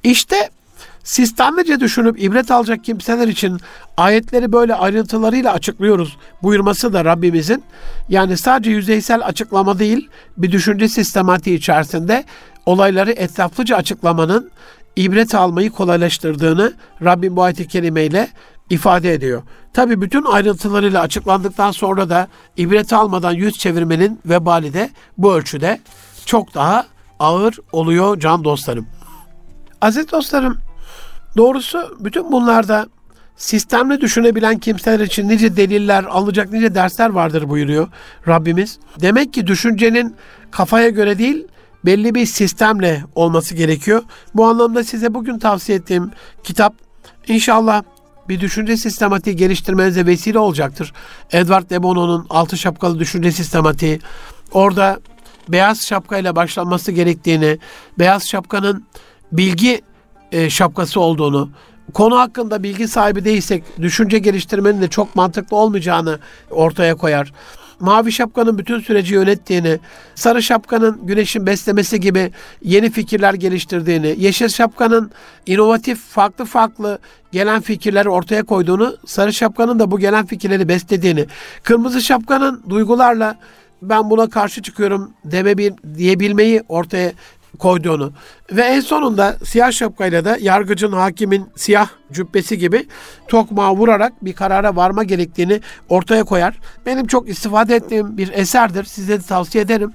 İşte 0.04 0.50
sistemlice 1.04 1.80
düşünüp 1.80 2.24
ibret 2.24 2.52
alacak 2.52 2.84
kimseler 2.84 3.28
için 3.28 3.58
ayetleri 3.97 4.52
böyle 4.52 4.76
ayrıntılarıyla 4.76 5.54
açıklıyoruz 5.54 6.17
buyurması 6.43 6.93
da 6.93 7.06
Rabbimizin 7.06 7.63
yani 8.10 8.38
sadece 8.38 8.71
yüzeysel 8.71 9.26
açıklama 9.26 9.80
değil 9.80 10.10
bir 10.38 10.52
düşünce 10.52 10.88
sistematiği 10.88 11.58
içerisinde 11.58 12.24
olayları 12.65 13.12
etraflıca 13.12 13.76
açıklamanın 13.78 14.52
ibret 14.95 15.36
almayı 15.36 15.71
kolaylaştırdığını 15.71 16.73
Rabbim 17.04 17.36
bu 17.36 17.43
ayet-i 17.43 17.67
kerimeyle 17.67 18.27
ifade 18.69 19.13
ediyor. 19.13 19.41
Tabi 19.73 20.01
bütün 20.01 20.25
ayrıntılarıyla 20.25 21.01
açıklandıktan 21.01 21.71
sonra 21.71 22.10
da 22.10 22.27
ibret 22.58 22.93
almadan 22.93 23.32
yüz 23.32 23.58
çevirmenin 23.58 24.19
vebali 24.25 24.73
de 24.73 24.89
bu 25.17 25.34
ölçüde 25.34 25.80
çok 26.25 26.54
daha 26.54 26.86
ağır 27.19 27.58
oluyor 27.71 28.19
can 28.19 28.43
dostlarım. 28.43 28.88
Aziz 29.82 30.12
dostlarım, 30.12 30.58
doğrusu 31.38 31.97
bütün 31.99 32.32
bunlarda 32.32 32.88
sistemli 33.36 34.01
düşünebilen 34.01 34.60
kimseler 34.60 34.99
için 34.99 35.30
nice 35.30 35.58
deliller, 35.58 36.04
alacak 36.04 36.51
nice 36.51 36.75
dersler 36.75 37.10
vardır 37.10 37.49
buyuruyor 37.49 37.88
Rabbimiz. 38.27 38.80
Demek 39.01 39.34
ki 39.34 39.47
düşüncenin 39.47 40.15
kafaya 40.51 40.89
göre 40.89 41.17
değil, 41.17 41.47
belli 41.85 42.15
bir 42.15 42.25
sistemle 42.25 43.03
olması 43.15 43.55
gerekiyor. 43.55 44.03
Bu 44.35 44.45
anlamda 44.45 44.83
size 44.83 45.13
bugün 45.13 45.39
tavsiye 45.39 45.77
ettiğim 45.77 46.11
kitap 46.43 46.73
inşallah 47.27 47.83
bir 48.29 48.39
düşünce 48.39 48.77
sistematiği 48.77 49.35
geliştirmenize 49.35 50.05
vesile 50.05 50.39
olacaktır. 50.39 50.93
Edward 51.31 51.69
de 51.69 51.83
Bono'nun 51.83 52.25
Altı 52.29 52.57
Şapkalı 52.57 52.99
Düşünce 52.99 53.31
Sistematiği. 53.31 53.99
Orada 54.51 54.99
beyaz 55.49 55.87
şapkayla 55.87 56.35
başlanması 56.35 56.91
gerektiğini, 56.91 57.57
beyaz 57.99 58.27
şapkanın 58.27 58.85
bilgi 59.31 59.81
e, 60.31 60.49
şapkası 60.49 60.99
olduğunu, 60.99 61.49
konu 61.93 62.19
hakkında 62.19 62.63
bilgi 62.63 62.87
sahibi 62.87 63.25
değilsek 63.25 63.63
düşünce 63.81 64.19
geliştirmenin 64.19 64.81
de 64.81 64.87
çok 64.87 65.15
mantıklı 65.15 65.57
olmayacağını 65.57 66.19
ortaya 66.51 66.95
koyar 66.95 67.33
mavi 67.81 68.11
şapkanın 68.11 68.57
bütün 68.57 68.79
süreci 68.79 69.13
yönettiğini, 69.13 69.79
sarı 70.15 70.43
şapkanın 70.43 70.99
güneşin 71.03 71.45
beslemesi 71.45 71.99
gibi 71.99 72.31
yeni 72.63 72.89
fikirler 72.89 73.33
geliştirdiğini, 73.33 74.15
yeşil 74.17 74.47
şapkanın 74.47 75.11
inovatif 75.45 75.99
farklı 75.99 76.45
farklı 76.45 76.99
gelen 77.31 77.61
fikirleri 77.61 78.09
ortaya 78.09 78.43
koyduğunu, 78.43 78.97
sarı 79.05 79.33
şapkanın 79.33 79.79
da 79.79 79.91
bu 79.91 79.99
gelen 79.99 80.25
fikirleri 80.25 80.67
beslediğini, 80.67 81.25
kırmızı 81.63 82.01
şapkanın 82.01 82.63
duygularla 82.69 83.37
ben 83.81 84.09
buna 84.09 84.29
karşı 84.29 84.61
çıkıyorum 84.61 85.11
deme 85.25 85.57
bir, 85.57 85.73
diyebilmeyi 85.97 86.63
ortaya 86.69 87.11
koyduğunu 87.62 88.13
ve 88.52 88.62
en 88.62 88.80
sonunda 88.80 89.36
siyah 89.43 89.71
şapkayla 89.71 90.26
da 90.26 90.38
yargıcın 90.39 90.91
hakimin 90.91 91.50
siyah 91.56 91.89
cübbesi 92.12 92.58
gibi 92.58 92.88
tokmağı 93.28 93.71
vurarak 93.71 94.26
bir 94.26 94.34
karara 94.34 94.76
varma 94.76 95.04
gerektiğini 95.04 95.62
ortaya 95.89 96.24
koyar. 96.24 96.60
Benim 96.86 97.08
çok 97.08 97.30
istifade 97.30 97.76
ettiğim 97.76 98.17
bir 98.17 98.34
eserdir. 98.34 98.84
Size 98.84 99.19
de 99.19 99.24
tavsiye 99.24 99.63
ederim. 99.63 99.91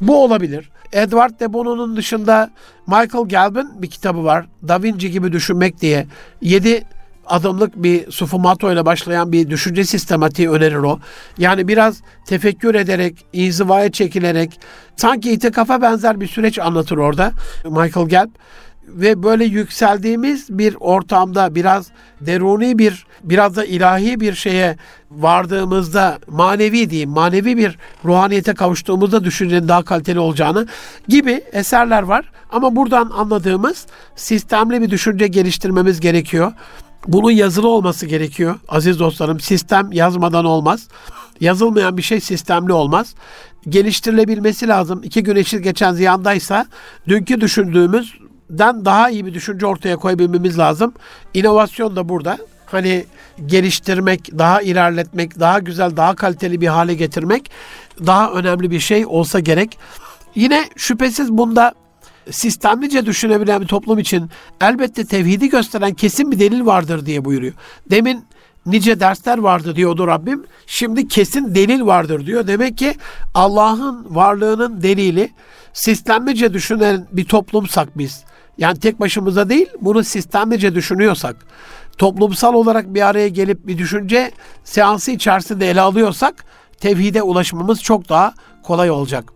Bu 0.00 0.24
olabilir. 0.24 0.70
Edward 0.92 1.40
de 1.40 1.52
Bono'nun 1.52 1.96
dışında 1.96 2.50
Michael 2.86 3.28
Gelb'in 3.28 3.82
bir 3.82 3.90
kitabı 3.90 4.24
var. 4.24 4.46
Da 4.68 4.82
Vinci 4.82 5.10
gibi 5.10 5.32
düşünmek 5.32 5.80
diye. 5.80 6.06
7 6.40 6.84
adımlık 7.30 7.82
bir 7.82 8.10
sufumato 8.10 8.72
ile 8.72 8.86
başlayan 8.86 9.32
bir 9.32 9.50
düşünce 9.50 9.84
sistematiği 9.84 10.50
önerir 10.50 10.76
o. 10.76 10.98
Yani 11.38 11.68
biraz 11.68 12.02
tefekkür 12.26 12.74
ederek, 12.74 13.24
inzivaya 13.32 13.92
çekilerek 13.92 14.60
sanki 14.96 15.32
itikafa 15.32 15.82
benzer 15.82 16.20
bir 16.20 16.26
süreç 16.26 16.58
anlatır 16.58 16.96
orada 16.96 17.32
Michael 17.64 18.08
Gelb 18.08 18.30
ve 18.88 19.22
böyle 19.22 19.44
yükseldiğimiz 19.44 20.58
bir 20.58 20.76
ortamda 20.80 21.54
biraz 21.54 21.90
deruni 22.20 22.78
bir 22.78 23.06
biraz 23.24 23.56
da 23.56 23.64
ilahi 23.64 24.20
bir 24.20 24.34
şeye 24.34 24.76
vardığımızda 25.10 26.18
manevi 26.28 26.90
diyeyim 26.90 27.10
manevi 27.10 27.56
bir 27.56 27.78
ruhaniyete 28.04 28.54
kavuştuğumuzda 28.54 29.24
düşüncenin 29.24 29.68
daha 29.68 29.82
kaliteli 29.82 30.18
olacağını 30.18 30.66
gibi 31.08 31.44
eserler 31.52 32.02
var. 32.02 32.32
Ama 32.52 32.76
buradan 32.76 33.10
anladığımız 33.10 33.86
sistemli 34.16 34.82
bir 34.82 34.90
düşünce 34.90 35.26
geliştirmemiz 35.26 36.00
gerekiyor. 36.00 36.52
Bunun 37.08 37.30
yazılı 37.30 37.68
olması 37.68 38.06
gerekiyor 38.06 38.54
aziz 38.68 38.98
dostlarım. 38.98 39.40
Sistem 39.40 39.92
yazmadan 39.92 40.44
olmaz. 40.44 40.88
Yazılmayan 41.40 41.96
bir 41.96 42.02
şey 42.02 42.20
sistemli 42.20 42.72
olmaz. 42.72 43.14
Geliştirilebilmesi 43.68 44.68
lazım. 44.68 45.00
İki 45.04 45.22
gün 45.22 45.36
eşit 45.36 45.64
geçen 45.64 45.92
ziyandaysa 45.92 46.66
dünkü 47.08 47.40
düşündüğümüzden 47.40 48.84
daha 48.84 49.10
iyi 49.10 49.26
bir 49.26 49.34
düşünce 49.34 49.66
ortaya 49.66 49.96
koyabilmemiz 49.96 50.58
lazım. 50.58 50.92
İnovasyon 51.34 51.96
da 51.96 52.08
burada. 52.08 52.38
Hani 52.66 53.04
geliştirmek, 53.46 54.38
daha 54.38 54.62
ilerletmek, 54.62 55.40
daha 55.40 55.58
güzel, 55.58 55.96
daha 55.96 56.14
kaliteli 56.14 56.60
bir 56.60 56.66
hale 56.66 56.94
getirmek 56.94 57.50
daha 58.06 58.32
önemli 58.32 58.70
bir 58.70 58.80
şey 58.80 59.06
olsa 59.06 59.40
gerek. 59.40 59.78
Yine 60.34 60.68
şüphesiz 60.76 61.32
bunda 61.32 61.74
sistemlice 62.32 63.06
düşünebilen 63.06 63.60
bir 63.60 63.66
toplum 63.66 63.98
için 63.98 64.30
elbette 64.60 65.04
tevhidi 65.04 65.48
gösteren 65.48 65.94
kesin 65.94 66.30
bir 66.30 66.38
delil 66.38 66.66
vardır 66.66 67.06
diye 67.06 67.24
buyuruyor. 67.24 67.54
Demin 67.90 68.24
nice 68.66 69.00
dersler 69.00 69.38
vardı 69.38 69.76
diyordu 69.76 70.06
Rabbim. 70.06 70.44
Şimdi 70.66 71.08
kesin 71.08 71.54
delil 71.54 71.86
vardır 71.86 72.26
diyor. 72.26 72.46
Demek 72.46 72.78
ki 72.78 72.94
Allah'ın 73.34 74.06
varlığının 74.10 74.82
delili 74.82 75.30
sistemlice 75.72 76.54
düşünen 76.54 77.06
bir 77.12 77.24
toplumsak 77.24 77.98
biz. 77.98 78.24
Yani 78.58 78.78
tek 78.78 79.00
başımıza 79.00 79.48
değil 79.48 79.66
bunu 79.80 80.04
sistemlice 80.04 80.74
düşünüyorsak 80.74 81.36
toplumsal 81.98 82.54
olarak 82.54 82.94
bir 82.94 83.06
araya 83.06 83.28
gelip 83.28 83.66
bir 83.66 83.78
düşünce 83.78 84.30
seansı 84.64 85.10
içerisinde 85.10 85.70
ele 85.70 85.80
alıyorsak 85.80 86.44
tevhide 86.80 87.22
ulaşmamız 87.22 87.82
çok 87.82 88.08
daha 88.08 88.34
kolay 88.62 88.90
olacak. 88.90 89.32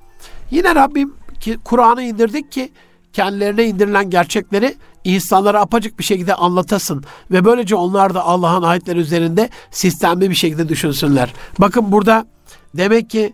Yine 0.50 0.74
Rabbim 0.74 1.14
ki 1.40 1.58
Kur'an'ı 1.64 2.02
indirdik 2.02 2.52
ki 2.52 2.72
kendilerine 3.12 3.64
indirilen 3.64 4.10
gerçekleri 4.10 4.74
insanlara 5.04 5.60
apacık 5.60 5.98
bir 5.98 6.04
şekilde 6.04 6.34
anlatasın 6.34 7.04
ve 7.30 7.44
böylece 7.44 7.76
onlar 7.76 8.14
da 8.14 8.24
Allah'ın 8.24 8.62
ayetleri 8.62 8.98
üzerinde 8.98 9.48
sistemli 9.70 10.30
bir 10.30 10.34
şekilde 10.34 10.68
düşünsünler. 10.68 11.34
Bakın 11.58 11.92
burada 11.92 12.26
demek 12.74 13.10
ki 13.10 13.32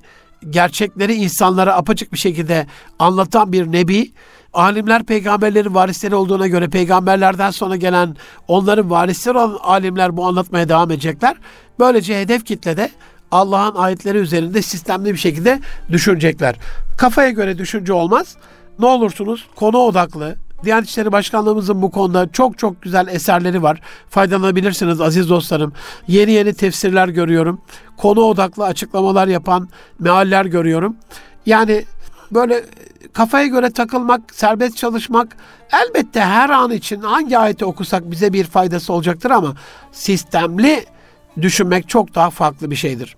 gerçekleri 0.51 1.15
insanlara 1.15 1.77
apacık 1.77 2.13
bir 2.13 2.19
şekilde 2.19 2.67
anlatan 2.99 3.53
bir 3.53 3.73
nebi 3.73 4.13
alimler 4.53 5.03
peygamberlerin 5.03 5.75
varisleri 5.75 6.15
olduğuna 6.15 6.47
göre 6.47 6.69
peygamberlerden 6.69 7.51
sonra 7.51 7.77
gelen 7.77 8.17
onların 8.49 8.91
varisleri 8.91 9.39
olan 9.39 9.59
alimler 9.63 10.17
bu 10.17 10.27
anlatmaya 10.27 10.69
devam 10.69 10.91
edecekler. 10.91 11.37
Böylece 11.79 12.21
hedef 12.21 12.45
kitlede 12.45 12.91
Allah'ın 13.31 13.75
ayetleri 13.75 14.19
üzerinde 14.19 14.63
sistemli 14.63 15.13
bir 15.13 15.19
şekilde 15.19 15.61
düşünecekler. 15.91 16.57
Kafaya 16.99 17.31
göre 17.31 17.59
düşünce 17.59 17.93
olmaz. 17.93 18.37
Ne 18.79 18.87
olursunuz 18.87 19.47
konu 19.57 19.79
odaklı. 19.79 20.37
Diyanet 20.65 20.89
İşleri 20.89 21.13
Başkanlığımızın 21.13 21.83
bu 21.83 21.91
konuda 21.91 22.33
çok 22.33 22.59
çok 22.59 22.83
güzel 22.83 23.09
eserleri 23.09 23.63
var. 23.63 23.81
Faydalanabilirsiniz 24.11 25.01
aziz 25.01 25.29
dostlarım. 25.29 25.73
Yeni 26.09 26.33
yeni 26.33 26.55
tefsirler 26.55 27.09
görüyorum. 27.09 27.61
Konu 27.97 28.21
odaklı 28.21 28.65
açıklamalar 28.65 29.29
yapan 29.29 29.69
mealler 29.99 30.45
görüyorum. 30.45 30.97
Yani 31.47 31.85
böyle 32.33 32.65
kafaya 33.13 33.47
göre 33.47 33.71
takılmak, 33.71 34.21
serbest 34.33 34.77
çalışmak 34.77 35.37
elbette 35.73 36.21
her 36.21 36.51
an 36.51 36.71
için 36.71 37.01
hangi 37.01 37.39
ayeti 37.39 37.65
okusak 37.65 38.11
bize 38.11 38.33
bir 38.33 38.45
faydası 38.45 38.93
olacaktır 38.93 39.31
ama 39.31 39.55
sistemli 39.93 40.85
düşünmek 41.43 41.89
çok 41.89 42.15
daha 42.15 42.31
farklı 42.31 42.71
bir 42.71 42.77
şeydir. 42.77 43.17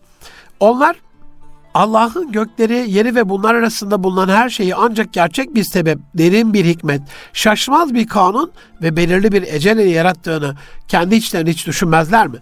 Onlar 0.61 0.97
Allah'ın 1.75 2.33
gökleri, 2.33 2.91
yeri 2.91 3.15
ve 3.15 3.29
bunlar 3.29 3.55
arasında 3.55 4.03
bulunan 4.03 4.29
her 4.29 4.51
şeyi 4.51 4.75
ancak 4.75 5.13
gerçek 5.13 5.55
bir 5.55 5.65
sebep, 5.65 5.99
derin 6.15 6.55
bir 6.55 6.65
hikmet, 6.65 7.03
şaşmaz 7.33 7.95
bir 7.95 8.07
kanun 8.07 8.53
ve 8.83 8.97
belirli 8.97 9.33
bir 9.33 9.43
ecel 9.43 9.79
ile 9.79 9.91
yarattığını 9.91 10.57
kendi 10.89 11.15
içlerinde 11.15 11.51
hiç 11.51 11.67
düşünmezler 11.67 12.27
mi? 12.27 12.39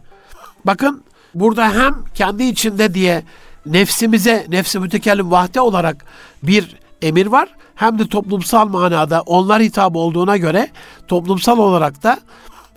Bakın 0.65 1.05
burada 1.35 1.75
hem 1.75 1.95
kendi 2.15 2.45
içinde 2.45 2.95
diye 2.95 3.23
nefsimize, 3.67 4.47
nefsi 4.49 4.79
mütekellim 4.79 5.31
vahde 5.31 5.61
olarak 5.61 6.05
bir 6.43 6.77
emir 7.03 7.27
var. 7.27 7.49
Hem 7.75 7.99
de 7.99 8.09
toplumsal 8.09 8.69
manada 8.69 9.21
onlar 9.21 9.63
hitap 9.63 9.97
olduğuna 9.97 10.37
göre 10.37 10.69
toplumsal 11.09 11.59
olarak 11.59 12.03
da 12.03 12.19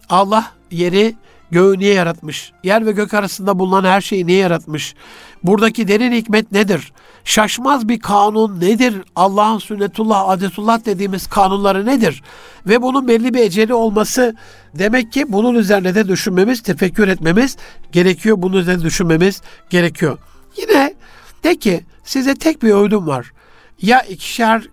Allah 0.09 0.45
yeri 0.71 1.15
göğü 1.53 1.79
niye 1.79 1.93
yaratmış? 1.93 2.51
Yer 2.63 2.85
ve 2.85 2.91
gök 2.91 3.13
arasında 3.13 3.59
bulunan 3.59 3.83
her 3.83 4.01
şeyi 4.01 4.27
niye 4.27 4.37
yaratmış? 4.37 4.95
Buradaki 5.43 5.87
derin 5.87 6.11
hikmet 6.11 6.51
nedir? 6.51 6.93
Şaşmaz 7.23 7.89
bir 7.89 7.99
kanun 7.99 8.59
nedir? 8.59 8.95
Allah'ın 9.15 9.57
sünnetullah, 9.57 10.29
adetullah 10.29 10.85
dediğimiz 10.85 11.27
kanunları 11.27 11.85
nedir? 11.85 12.23
Ve 12.67 12.81
bunun 12.81 13.07
belli 13.07 13.33
bir 13.33 13.39
eceli 13.39 13.73
olması 13.73 14.35
demek 14.73 15.11
ki 15.11 15.25
bunun 15.27 15.55
üzerine 15.55 15.95
de 15.95 16.07
düşünmemiz, 16.07 16.61
tefekkür 16.63 17.07
etmemiz 17.07 17.57
gerekiyor. 17.91 18.35
Bunun 18.39 18.57
üzerine 18.57 18.83
düşünmemiz 18.83 19.41
gerekiyor. 19.69 20.17
Yine 20.57 20.93
de 21.43 21.55
ki 21.55 21.83
size 22.03 22.35
tek 22.35 22.63
bir 22.63 22.71
öğüdüm 22.71 23.07
var. 23.07 23.31
Ya 23.81 24.01
ikişer 24.01 24.63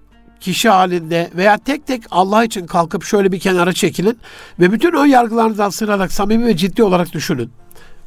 kişi 0.40 0.68
halinde 0.68 1.30
veya 1.36 1.58
tek 1.58 1.86
tek 1.86 2.02
Allah 2.10 2.44
için 2.44 2.66
kalkıp 2.66 3.04
şöyle 3.04 3.32
bir 3.32 3.40
kenara 3.40 3.72
çekilin 3.72 4.18
ve 4.60 4.72
bütün 4.72 4.92
ön 4.92 5.06
yargılarınızdan 5.06 5.70
sırarak 5.70 6.12
samimi 6.12 6.46
ve 6.46 6.56
ciddi 6.56 6.82
olarak 6.82 7.12
düşünün. 7.12 7.50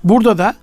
Burada 0.03 0.37
da 0.37 0.55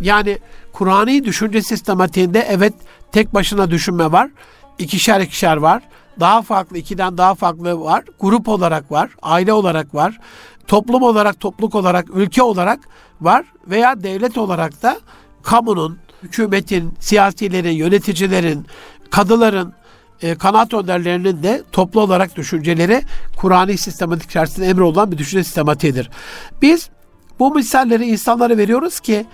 yani 0.00 0.38
Kur'an'ı 0.72 1.24
düşünce 1.24 1.62
sistematiğinde 1.62 2.46
evet 2.50 2.74
tek 3.12 3.34
başına 3.34 3.70
düşünme 3.70 4.12
var. 4.12 4.30
ikişer 4.78 5.20
ikişer 5.20 5.56
var. 5.56 5.82
Daha 6.20 6.42
farklı, 6.42 6.78
ikiden 6.78 7.18
daha 7.18 7.34
farklı 7.34 7.80
var. 7.80 8.04
Grup 8.20 8.48
olarak 8.48 8.92
var, 8.92 9.10
aile 9.22 9.52
olarak 9.52 9.94
var. 9.94 10.18
Toplum 10.66 11.02
olarak, 11.02 11.40
topluluk 11.40 11.74
olarak, 11.74 12.06
ülke 12.14 12.42
olarak 12.42 12.80
var. 13.20 13.44
Veya 13.66 14.02
devlet 14.02 14.38
olarak 14.38 14.82
da 14.82 15.00
kamunun, 15.42 15.98
hükümetin, 16.22 16.94
siyasilerin, 17.00 17.70
yöneticilerin, 17.70 18.66
kadıların, 19.10 19.72
e, 20.22 20.34
kanaat 20.34 20.74
önderlerinin 20.74 21.42
de 21.42 21.62
toplu 21.72 22.00
olarak 22.00 22.36
düşünceleri 22.36 23.02
Kur'an'ı 23.36 23.78
sistematik 23.78 24.30
içerisinde 24.30 24.66
emri 24.66 24.82
olan 24.82 25.12
bir 25.12 25.18
düşünce 25.18 25.44
sistematiğidir. 25.44 26.10
Biz 26.62 26.90
bu 27.38 27.54
misalleri 27.54 28.06
insanlara 28.06 28.56
veriyoruz 28.56 29.00
ki 29.00 29.26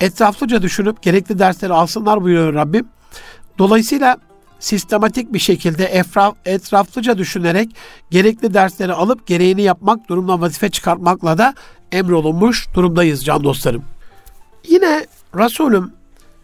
etraflıca 0.00 0.62
düşünüp 0.62 1.02
gerekli 1.02 1.38
dersleri 1.38 1.72
alsınlar 1.72 2.22
buyuruyor 2.22 2.54
Rabbim. 2.54 2.88
Dolayısıyla 3.58 4.16
sistematik 4.58 5.32
bir 5.32 5.38
şekilde 5.38 5.84
etraf, 5.84 6.34
etraflıca 6.44 7.18
düşünerek 7.18 7.70
gerekli 8.10 8.54
dersleri 8.54 8.92
alıp 8.92 9.26
gereğini 9.26 9.62
yapmak, 9.62 10.08
durumdan 10.08 10.40
vazife 10.40 10.70
çıkartmakla 10.70 11.38
da 11.38 11.54
emrolunmuş 11.92 12.74
durumdayız 12.74 13.24
can 13.24 13.44
dostlarım. 13.44 13.84
Yine 14.68 15.06
Resulüm 15.34 15.92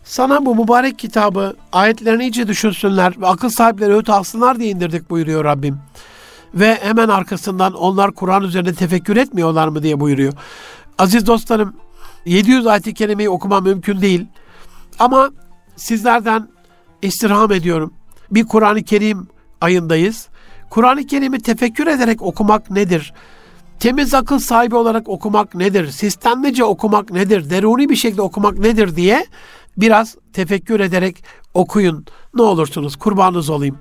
sana 0.07 0.47
bu 0.47 0.57
mübarek 0.57 0.99
kitabı 0.99 1.57
ayetlerini 1.73 2.23
iyice 2.23 2.49
düşünsünler 2.49 3.21
ve 3.21 3.27
akıl 3.27 3.49
sahipleri 3.49 3.95
öğüt 3.95 4.11
alsınlar 4.11 4.59
diye 4.59 4.71
indirdik 4.71 5.11
buyuruyor 5.11 5.45
Rabbim. 5.45 5.79
Ve 6.55 6.79
hemen 6.83 7.09
arkasından 7.09 7.73
onlar 7.73 8.13
Kur'an 8.13 8.43
üzerinde 8.43 8.75
tefekkür 8.75 9.17
etmiyorlar 9.17 9.69
mı 9.69 9.83
diye 9.83 10.01
buyuruyor. 10.01 10.33
Aziz 10.99 11.27
dostlarım 11.27 11.77
700 12.25 12.67
ayet-i 12.67 12.95
kerimeyi 12.95 13.31
okumam 13.31 13.65
mümkün 13.65 14.01
değil. 14.01 14.27
Ama 14.99 15.31
sizlerden 15.77 16.49
istirham 17.03 17.53
ediyorum. 17.53 17.93
Bir 18.31 18.47
Kur'an-ı 18.47 18.83
Kerim 18.83 19.29
ayındayız. 19.61 20.29
Kur'an-ı 20.71 21.07
Kerim'i 21.07 21.39
tefekkür 21.39 21.87
ederek 21.87 22.23
okumak 22.23 22.71
nedir? 22.71 23.13
Temiz 23.81 24.15
akıl 24.15 24.39
sahibi 24.39 24.77
olarak 24.77 25.09
okumak 25.09 25.55
nedir? 25.55 25.91
Sistemlice 25.91 26.65
okumak 26.65 27.11
nedir? 27.11 27.51
Deruni 27.51 27.89
bir 27.89 27.97
şekilde 27.97 28.23
okumak 28.23 28.59
nedir 28.59 28.97
diye 28.97 29.27
biraz 29.77 30.17
tefekkür 30.33 30.81
ederek 30.81 31.25
okuyun. 31.55 32.07
Ne 32.35 32.43
olursunuz 32.43 32.97
kurbanınız 32.97 33.51
olayım. 33.51 33.79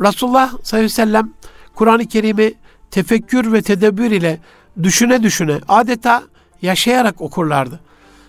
Resulullah 0.00 0.48
sallallahu 0.48 0.66
aleyhi 0.72 0.84
ve 0.84 0.88
sellem 0.88 1.32
Kur'an-ı 1.74 2.06
Kerim'i 2.06 2.54
tefekkür 2.90 3.52
ve 3.52 3.62
tedebbür 3.62 4.10
ile 4.10 4.38
düşüne 4.82 5.22
düşüne 5.22 5.60
adeta 5.68 6.22
yaşayarak 6.62 7.20
okurlardı. 7.20 7.80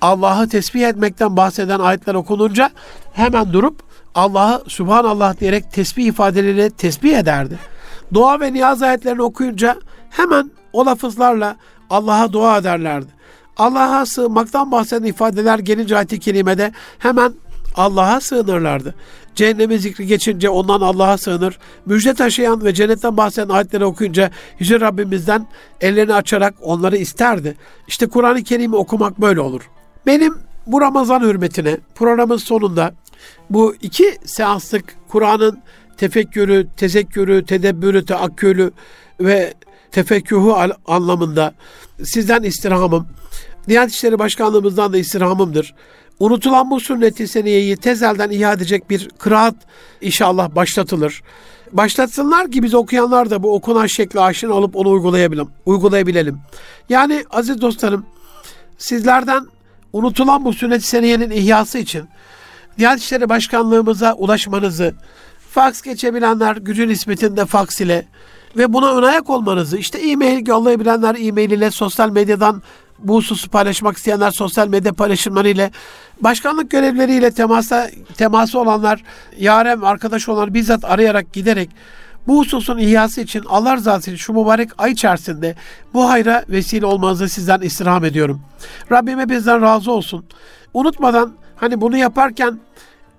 Allah'ı 0.01 0.49
tesbih 0.49 0.87
etmekten 0.87 1.37
bahseden 1.37 1.79
ayetler 1.79 2.15
okununca 2.15 2.69
hemen 3.13 3.53
durup 3.53 3.83
Allah'ı 4.15 4.63
Subhanallah 4.67 5.39
diyerek 5.39 5.71
tesbih 5.71 6.05
ifadeleriyle 6.05 6.69
tesbih 6.69 7.17
ederdi. 7.17 7.59
Dua 8.13 8.39
ve 8.39 8.53
niyaz 8.53 8.83
ayetlerini 8.83 9.21
okuyunca 9.21 9.77
hemen 10.09 10.51
o 10.73 10.85
lafızlarla 10.85 11.55
Allah'a 11.89 12.33
dua 12.33 12.57
ederlerdi. 12.57 13.18
Allah'a 13.59 14.05
sığınmaktan 14.05 14.71
bahseden 14.71 15.03
ifadeler 15.03 15.59
gelince 15.59 15.97
ayet-i 15.97 16.19
kerimede 16.19 16.71
hemen 16.99 17.33
Allah'a 17.75 18.21
sığınırlardı. 18.21 18.95
Cehennemi 19.35 19.79
zikri 19.79 20.07
geçince 20.07 20.49
ondan 20.49 20.81
Allah'a 20.81 21.17
sığınır. 21.17 21.59
Müjde 21.85 22.13
taşıyan 22.13 22.63
ve 22.63 22.73
cennetten 22.73 23.17
bahseden 23.17 23.49
ayetleri 23.49 23.85
okuyunca 23.85 24.31
Yüce 24.59 24.79
Rabbimizden 24.79 25.47
ellerini 25.81 26.13
açarak 26.13 26.53
onları 26.61 26.97
isterdi. 26.97 27.55
İşte 27.87 28.07
Kur'an-ı 28.07 28.43
Kerim'i 28.43 28.75
okumak 28.75 29.21
böyle 29.21 29.41
olur. 29.41 29.61
Benim 30.05 30.33
bu 30.67 30.81
Ramazan 30.81 31.21
hürmetine 31.21 31.77
programın 31.95 32.37
sonunda 32.37 32.93
bu 33.49 33.75
iki 33.81 34.17
seanslık 34.25 34.95
Kur'an'ın 35.07 35.59
tefekkürü, 35.97 36.67
tezekkürü, 36.77 37.45
tedebbürü, 37.45 38.05
teakkülü 38.05 38.71
ve 39.19 39.53
tefekkühü 39.91 40.51
anlamında 40.87 41.53
sizden 42.03 42.43
istirhamım, 42.43 43.07
Diyanet 43.67 43.91
İşleri 43.91 44.19
Başkanlığımızdan 44.19 44.93
da 44.93 44.97
istirhamımdır. 44.97 45.73
Unutulan 46.19 46.71
bu 46.71 46.79
sünnet-i 46.79 47.27
seniyeyi 47.27 47.77
tezelden 47.77 48.29
ihya 48.29 48.53
edecek 48.53 48.89
bir 48.89 49.09
kıraat 49.19 49.55
inşallah 50.01 50.55
başlatılır. 50.55 51.21
Başlatsınlar 51.71 52.51
ki 52.51 52.63
biz 52.63 52.73
okuyanlar 52.73 53.29
da 53.29 53.43
bu 53.43 53.55
okunan 53.55 53.85
şekli 53.85 54.19
aşina 54.19 54.53
olup 54.53 54.75
onu 54.75 54.89
uygulayabilelim. 54.89 55.49
uygulayabilelim. 55.65 56.39
Yani 56.89 57.25
aziz 57.29 57.61
dostlarım 57.61 58.05
sizlerden 58.77 59.45
unutulan 59.93 60.45
bu 60.45 60.53
sünnet-i 60.53 60.87
seniyenin 60.87 61.29
ihyası 61.29 61.77
için 61.77 62.05
Diyanet 62.77 63.01
İşleri 63.01 63.29
Başkanlığımıza 63.29 64.13
ulaşmanızı, 64.13 64.93
faks 65.51 65.81
geçebilenler 65.81 66.55
gücü 66.55 66.87
nispetinde 66.87 67.45
faks 67.45 67.81
ile 67.81 68.07
ve 68.57 68.73
buna 68.73 68.95
ön 68.95 69.03
ayak 69.03 69.29
olmanızı, 69.29 69.77
işte 69.77 69.99
e-mail 69.99 70.47
yollayabilenler 70.47 71.15
e-mail 71.19 71.51
ile 71.51 71.71
sosyal 71.71 72.09
medyadan 72.09 72.61
bu 72.99 73.15
hususu 73.15 73.49
paylaşmak 73.49 73.97
isteyenler 73.97 74.31
sosyal 74.31 74.67
medya 74.67 74.93
paylaşımları 74.93 75.49
ile 75.49 75.71
başkanlık 76.21 76.71
görevleriyle 76.71 77.31
temasa, 77.31 77.89
teması 78.17 78.59
olanlar, 78.59 79.03
yarem 79.37 79.83
arkadaş 79.83 80.29
olanlar 80.29 80.53
bizzat 80.53 80.85
arayarak 80.85 81.33
giderek 81.33 81.69
bu 82.27 82.39
hususun 82.39 82.77
ihyası 82.77 83.21
için 83.21 83.43
Allah 83.49 83.75
rızası 83.75 84.11
için 84.11 84.17
şu 84.17 84.33
mübarek 84.33 84.69
ay 84.77 84.91
içerisinde 84.91 85.55
bu 85.93 86.09
hayra 86.09 86.45
vesile 86.49 86.85
olmanızı 86.85 87.29
sizden 87.29 87.61
istirham 87.61 88.05
ediyorum. 88.05 88.41
Rabbime 88.91 89.29
bizden 89.29 89.61
razı 89.61 89.91
olsun. 89.91 90.25
Unutmadan 90.73 91.33
hani 91.55 91.81
bunu 91.81 91.97
yaparken 91.97 92.59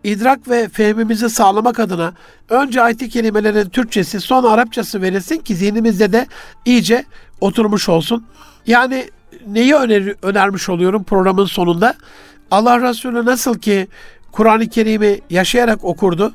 idrak 0.05 0.49
ve 0.49 0.69
fehmimizi 0.69 1.31
sağlamak 1.31 1.81
adına 1.81 2.13
önce 2.49 2.83
ayet-i 2.83 3.71
Türkçesi 3.71 4.21
sonra 4.21 4.49
Arapçası 4.49 5.03
verilsin 5.03 5.39
ki 5.39 5.57
zihnimizde 5.57 6.13
de 6.13 6.27
iyice 6.65 7.05
oturmuş 7.41 7.89
olsun. 7.89 8.27
Yani 8.67 9.11
neyi 9.47 9.75
öner 9.75 10.15
önermiş 10.23 10.69
oluyorum 10.69 11.05
programın 11.05 11.45
sonunda? 11.45 11.95
Allah 12.51 12.81
Resulü 12.81 13.25
nasıl 13.25 13.59
ki 13.59 13.89
Kur'an-ı 14.33 14.69
Kerim'i 14.69 15.21
yaşayarak 15.31 15.85
okurdu. 15.85 16.35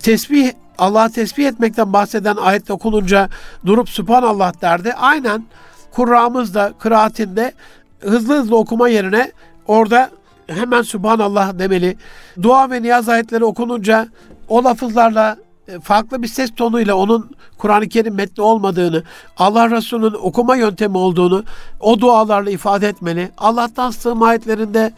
Tesbih 0.00 0.52
Allah'a 0.78 1.08
tesbih 1.08 1.46
etmekten 1.46 1.92
bahseden 1.92 2.36
ayet 2.36 2.70
okununca 2.70 3.28
durup 3.66 3.88
Subhanallah 3.88 4.62
derdi. 4.62 4.92
Aynen 4.92 5.44
Kur'an'ımız 5.90 6.54
da 6.54 6.72
kıraatinde 6.78 7.52
hızlı 8.00 8.38
hızlı 8.38 8.56
okuma 8.56 8.88
yerine 8.88 9.32
orada 9.66 10.10
hemen 10.46 10.82
Subhanallah 10.82 11.58
demeli. 11.58 11.96
Dua 12.42 12.70
ve 12.70 12.82
niyaz 12.82 13.08
ayetleri 13.08 13.44
okununca 13.44 14.08
o 14.48 14.64
lafızlarla 14.64 15.36
e, 15.68 15.80
farklı 15.80 16.22
bir 16.22 16.28
ses 16.28 16.54
tonuyla 16.54 16.94
onun 16.94 17.30
Kur'an-ı 17.58 17.88
Kerim 17.88 18.14
metni 18.14 18.42
olmadığını, 18.44 19.02
Allah 19.36 19.70
Resulü'nün 19.70 20.16
okuma 20.22 20.56
yöntemi 20.56 20.96
olduğunu 20.96 21.44
o 21.80 22.00
dualarla 22.00 22.50
ifade 22.50 22.88
etmeli. 22.88 23.30
Allah'tan 23.38 23.90
sığınma 23.90 24.26
ayetlerinde 24.26 24.92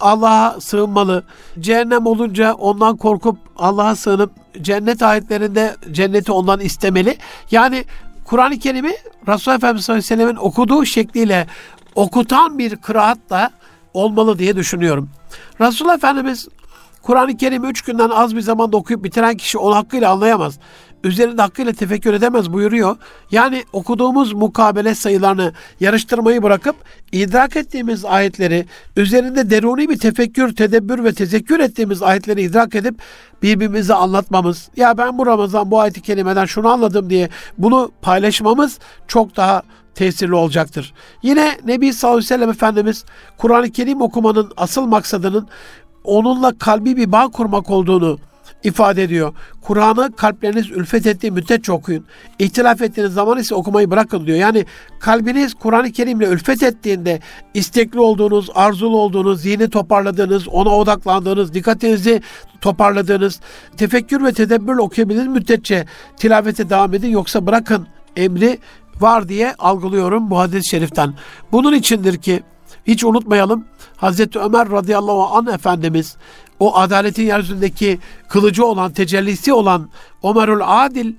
Allah'a 0.00 0.60
sığınmalı. 0.60 1.24
Cehennem 1.60 2.06
olunca 2.06 2.54
ondan 2.54 2.96
korkup 2.96 3.38
Allah'a 3.56 3.96
sığınıp 3.96 4.30
cennet 4.60 5.02
ayetlerinde 5.02 5.76
cenneti 5.92 6.32
ondan 6.32 6.60
istemeli. 6.60 7.16
Yani 7.50 7.84
Kur'an-ı 8.24 8.58
Kerim'i 8.58 8.92
Resulullah 9.28 9.58
Efendimiz 9.58 9.84
sallallahu 9.84 10.40
okuduğu 10.40 10.84
şekliyle 10.84 11.46
okutan 11.94 12.58
bir 12.58 12.76
kıraat 12.76 13.18
da 13.30 13.50
olmalı 13.94 14.38
diye 14.38 14.56
düşünüyorum. 14.56 15.10
Resulullah 15.60 15.94
Efendimiz 15.94 16.48
Kur'an-ı 17.02 17.36
Kerim'i 17.36 17.66
üç 17.66 17.82
günden 17.82 18.10
az 18.10 18.36
bir 18.36 18.40
zamanda 18.40 18.76
okuyup 18.76 19.04
bitiren 19.04 19.36
kişi 19.36 19.58
onu 19.58 19.76
hakkıyla 19.76 20.10
anlayamaz. 20.12 20.58
üzerinde 21.04 21.42
hakkıyla 21.42 21.72
tefekkür 21.72 22.14
edemez 22.14 22.52
buyuruyor. 22.52 22.96
Yani 23.30 23.64
okuduğumuz 23.72 24.32
mukabele 24.32 24.94
sayılarını 24.94 25.52
yarıştırmayı 25.80 26.42
bırakıp 26.42 26.76
idrak 27.12 27.56
ettiğimiz 27.56 28.04
ayetleri 28.04 28.66
üzerinde 28.96 29.50
deruni 29.50 29.88
bir 29.88 29.98
tefekkür, 29.98 30.56
tedebbür 30.56 31.04
ve 31.04 31.12
tezekkür 31.12 31.60
ettiğimiz 31.60 32.02
ayetleri 32.02 32.42
idrak 32.42 32.74
edip 32.74 32.94
birbirimize 33.42 33.94
anlatmamız. 33.94 34.68
Ya 34.76 34.98
ben 34.98 35.18
bu 35.18 35.26
Ramazan 35.26 35.70
bu 35.70 35.80
ayeti 35.80 36.00
kelimeden 36.00 36.44
şunu 36.44 36.68
anladım 36.68 37.10
diye 37.10 37.28
bunu 37.58 37.90
paylaşmamız 38.02 38.78
çok 39.08 39.36
daha 39.36 39.62
tesirli 39.94 40.34
olacaktır. 40.34 40.94
Yine 41.22 41.58
Nebi 41.66 41.92
sallallahu 41.92 42.16
aleyhi 42.16 42.30
ve 42.30 42.34
sellem 42.34 42.50
Efendimiz 42.50 43.04
Kur'an-ı 43.38 43.70
Kerim 43.70 44.02
okumanın 44.02 44.52
asıl 44.56 44.86
maksadının 44.86 45.48
onunla 46.04 46.58
kalbi 46.58 46.96
bir 46.96 47.12
bağ 47.12 47.28
kurmak 47.28 47.70
olduğunu 47.70 48.18
ifade 48.64 49.02
ediyor. 49.02 49.34
Kur'an'ı 49.62 50.12
kalpleriniz 50.16 50.70
ülfet 50.70 51.06
ettiği 51.06 51.30
müddetçe 51.30 51.72
okuyun. 51.72 52.04
İhtilaf 52.38 52.82
ettiğiniz 52.82 53.12
zaman 53.12 53.38
ise 53.38 53.54
okumayı 53.54 53.90
bırakın 53.90 54.26
diyor. 54.26 54.38
Yani 54.38 54.66
kalbiniz 55.00 55.54
Kur'an-ı 55.54 55.92
Kerim'le 55.92 56.20
ülfet 56.20 56.62
ettiğinde 56.62 57.20
istekli 57.54 58.00
olduğunuz, 58.00 58.50
arzulu 58.54 58.96
olduğunuz, 58.96 59.42
zihni 59.42 59.70
toparladığınız, 59.70 60.48
ona 60.48 60.76
odaklandığınız, 60.76 61.54
dikkatinizi 61.54 62.22
toparladığınız, 62.60 63.40
tefekkür 63.76 64.24
ve 64.24 64.32
tedebbürle 64.32 64.80
okuyabildiğiniz 64.80 65.32
müddetçe 65.32 65.86
tilavete 66.16 66.70
devam 66.70 66.94
edin. 66.94 67.08
Yoksa 67.08 67.46
bırakın 67.46 67.86
emri 68.16 68.58
var 69.00 69.28
diye 69.28 69.54
algılıyorum 69.58 70.30
bu 70.30 70.38
hadis-i 70.38 70.68
şeriften. 70.68 71.14
Bunun 71.52 71.74
içindir 71.74 72.16
ki 72.16 72.42
hiç 72.86 73.04
unutmayalım 73.04 73.64
Hazreti 73.96 74.38
Ömer 74.38 74.70
radıyallahu 74.70 75.36
anh 75.36 75.54
Efendimiz 75.54 76.16
o 76.60 76.76
adaletin 76.76 77.26
yeryüzündeki 77.26 77.98
kılıcı 78.28 78.66
olan, 78.66 78.92
tecellisi 78.92 79.52
olan 79.52 79.88
Ömerül 80.24 80.60
Adil 80.64 81.12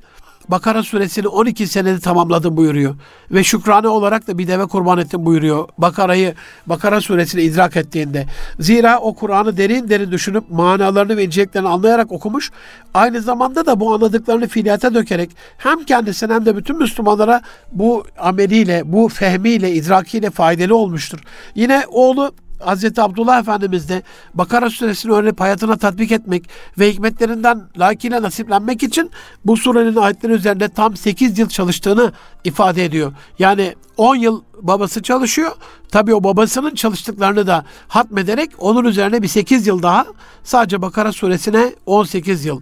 Bakara 0.50 0.84
suresini 0.84 1.28
12 1.28 1.68
senede 1.68 2.00
tamamladım 2.00 2.58
buyuruyor. 2.58 2.96
Ve 3.32 3.44
şükrane 3.44 3.88
olarak 3.88 4.28
da 4.28 4.38
bir 4.38 4.48
deve 4.48 4.66
kurban 4.66 4.98
ettim 4.98 5.26
buyuruyor. 5.26 5.70
Bakara'yı, 5.78 6.34
Bakara 6.66 7.02
suresini 7.02 7.42
idrak 7.42 7.78
ettiğinde. 7.78 8.26
Zira 8.60 9.00
o 9.00 9.14
Kur'an'ı 9.14 9.58
derin 9.58 9.90
derin 9.90 10.12
düşünüp 10.12 10.44
manalarını 10.50 11.18
ve 11.18 11.26
inceliklerini 11.26 11.70
anlayarak 11.70 12.12
okumuş. 12.12 12.52
Aynı 12.94 13.22
zamanda 13.22 13.66
da 13.66 13.80
bu 13.80 13.94
anladıklarını 13.94 14.48
fiiliyata 14.48 14.94
dökerek 14.94 15.30
hem 15.58 15.84
kendisine 15.84 16.34
hem 16.34 16.46
de 16.46 16.58
bütün 16.58 16.78
Müslümanlara 16.78 17.42
bu 17.72 18.06
ameliyle, 18.20 18.82
bu 18.86 19.10
fehmiyle, 19.10 19.72
idrakiyle 19.72 20.30
faydalı 20.30 20.76
olmuştur. 20.76 21.20
Yine 21.56 21.84
oğlu 21.92 22.32
Hazreti 22.66 23.02
Abdullah 23.02 23.40
Efendimiz 23.40 23.90
de 23.90 24.04
Bakara 24.34 24.70
suresini 24.70 25.12
öğrenip 25.12 25.40
hayatına 25.40 25.78
tatbik 25.78 26.12
etmek 26.12 26.50
ve 26.80 26.92
hikmetlerinden 26.92 27.62
layıkıyla 27.78 28.22
nasiplenmek 28.22 28.84
için 28.84 29.12
bu 29.46 29.58
surenin 29.58 29.96
ayetleri 29.96 30.34
üzerinde 30.34 30.70
tam 30.70 30.98
8 30.98 31.40
yıl 31.40 31.50
çalıştığını 31.50 32.12
ifade 32.44 32.86
ediyor. 32.86 33.14
Yani 33.40 33.76
10 33.98 34.16
yıl 34.16 34.44
babası 34.62 35.02
çalışıyor. 35.02 35.52
Tabi 35.92 36.16
o 36.16 36.24
babasının 36.24 36.76
çalıştıklarını 36.76 37.48
da 37.48 37.66
hatmederek 37.88 38.52
onun 38.58 38.86
üzerine 38.86 39.22
bir 39.22 39.28
8 39.28 39.68
yıl 39.68 39.84
daha 39.84 40.06
sadece 40.44 40.82
Bakara 40.82 41.12
suresine 41.12 41.74
18 41.86 42.46
yıl. 42.46 42.62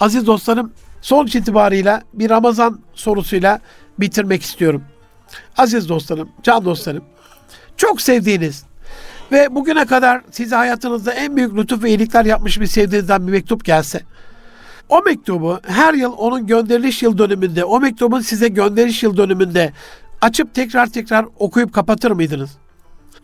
Aziz 0.00 0.26
dostlarım 0.26 0.72
sonuç 1.02 1.34
itibarıyla 1.34 2.02
bir 2.14 2.30
Ramazan 2.30 2.80
sorusuyla 2.94 3.60
bitirmek 3.98 4.42
istiyorum. 4.42 4.84
Aziz 5.56 5.88
dostlarım, 5.88 6.28
can 6.42 6.64
dostlarım, 6.64 7.04
çok 7.76 8.00
sevdiğiniz, 8.00 8.64
ve 9.32 9.54
bugüne 9.54 9.86
kadar 9.86 10.22
size 10.30 10.56
hayatınızda 10.56 11.12
en 11.12 11.36
büyük 11.36 11.56
lütuf 11.56 11.82
ve 11.82 11.88
iyilikler 11.88 12.24
yapmış 12.24 12.60
bir 12.60 12.66
sevdiğinizden 12.66 13.26
bir 13.26 13.32
mektup 13.32 13.64
gelse, 13.64 14.00
o 14.88 15.02
mektubu 15.02 15.60
her 15.66 15.94
yıl 15.94 16.12
onun 16.12 16.46
gönderiliş 16.46 17.02
yıl 17.02 17.18
dönümünde, 17.18 17.64
o 17.64 17.80
mektubun 17.80 18.20
size 18.20 18.48
gönderiş 18.48 19.02
yıl 19.02 19.16
dönümünde 19.16 19.72
açıp 20.20 20.54
tekrar 20.54 20.86
tekrar 20.86 21.26
okuyup 21.38 21.72
kapatır 21.72 22.10
mıydınız? 22.10 22.50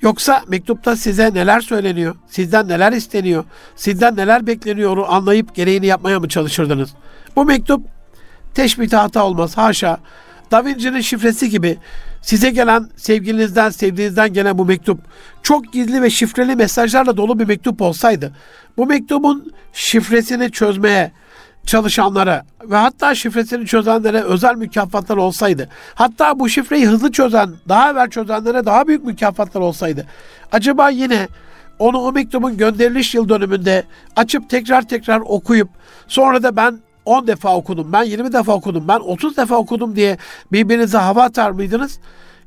Yoksa 0.03 0.43
mektupta 0.49 0.97
size 0.97 1.35
neler 1.35 1.61
söyleniyor, 1.61 2.17
sizden 2.29 2.69
neler 2.69 2.93
isteniyor, 2.93 3.45
sizden 3.77 4.17
neler 4.17 4.47
bekleniyor 4.47 5.05
anlayıp 5.09 5.55
gereğini 5.55 5.87
yapmaya 5.87 6.21
mı 6.21 6.29
çalışırdınız? 6.29 6.91
Bu 7.37 7.45
mektup 7.45 7.87
teşbihte 8.55 8.97
hata 8.97 9.25
olmaz 9.25 9.57
haşa. 9.57 10.01
Da 10.51 10.65
Vinci'nin 10.65 11.01
şifresi 11.01 11.51
gibi 11.51 11.79
size 12.27 12.51
gelen 12.51 12.89
sevgilinizden, 12.97 13.71
sevdiğinizden 13.71 14.33
gelen 14.33 14.59
bu 14.59 14.65
mektup 14.65 15.01
çok 15.43 15.73
gizli 15.73 16.03
ve 16.03 16.11
şifreli 16.11 16.57
mesajlarla 16.57 17.17
dolu 17.17 17.39
bir 17.39 17.45
mektup 17.45 17.83
olsaydı 17.83 18.33
bu 18.77 18.87
mektubun 18.87 19.53
şifresini 19.73 20.51
çözmeye 20.51 21.13
çalışanlara 21.67 22.45
ve 22.65 22.77
hatta 22.77 23.15
şifresini 23.15 23.67
çözenlere 23.67 24.23
özel 24.23 24.55
mükafatlar 24.57 25.17
olsaydı, 25.17 25.69
hatta 25.95 26.39
bu 26.39 26.49
şifreyi 26.49 26.87
hızlı 26.87 27.13
çözen, 27.13 27.51
daha 27.69 27.91
evvel 27.91 28.11
çözenlere 28.11 28.67
daha 28.67 28.87
büyük 28.87 29.05
mükafatlar 29.05 29.61
olsaydı, 29.61 30.07
acaba 30.53 30.91
yine 30.91 31.29
onu 31.79 31.99
o 31.99 32.13
mektubun 32.13 32.57
gönderiliş 32.57 33.15
yıl 33.15 33.29
dönümünde 33.29 33.85
açıp 34.17 34.51
tekrar 34.51 34.89
tekrar 34.89 35.21
okuyup 35.21 35.69
sonra 36.09 36.43
da 36.43 36.57
ben 36.57 36.79
10 37.07 37.27
defa 37.27 37.57
okudum, 37.57 37.93
ben 37.93 38.03
20 38.03 38.33
defa 38.33 38.53
okudum, 38.53 38.89
ben 38.89 38.99
30 38.99 39.37
defa 39.37 39.57
okudum 39.57 39.97
diye 39.97 40.19
birbirinize 40.53 40.99
hava 40.99 41.23
atar 41.23 41.51
mıydınız? 41.51 41.99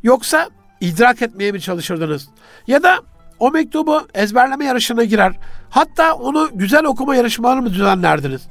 Yoksa 0.04 0.50
idrak 0.82 1.22
etmeye 1.22 1.52
mi 1.52 1.62
çalışırdınız? 1.62 2.28
Ya 2.68 2.84
da 2.84 3.00
o 3.40 3.52
mektubu 3.52 4.02
ezberleme 4.14 4.66
yarışına 4.66 5.04
girer. 5.04 5.34
Hatta 5.70 6.14
onu 6.14 6.50
güzel 6.54 6.86
okuma 6.86 7.16
yarışmaları 7.16 7.62
mı 7.62 7.74
düzenlerdiniz? 7.74 8.42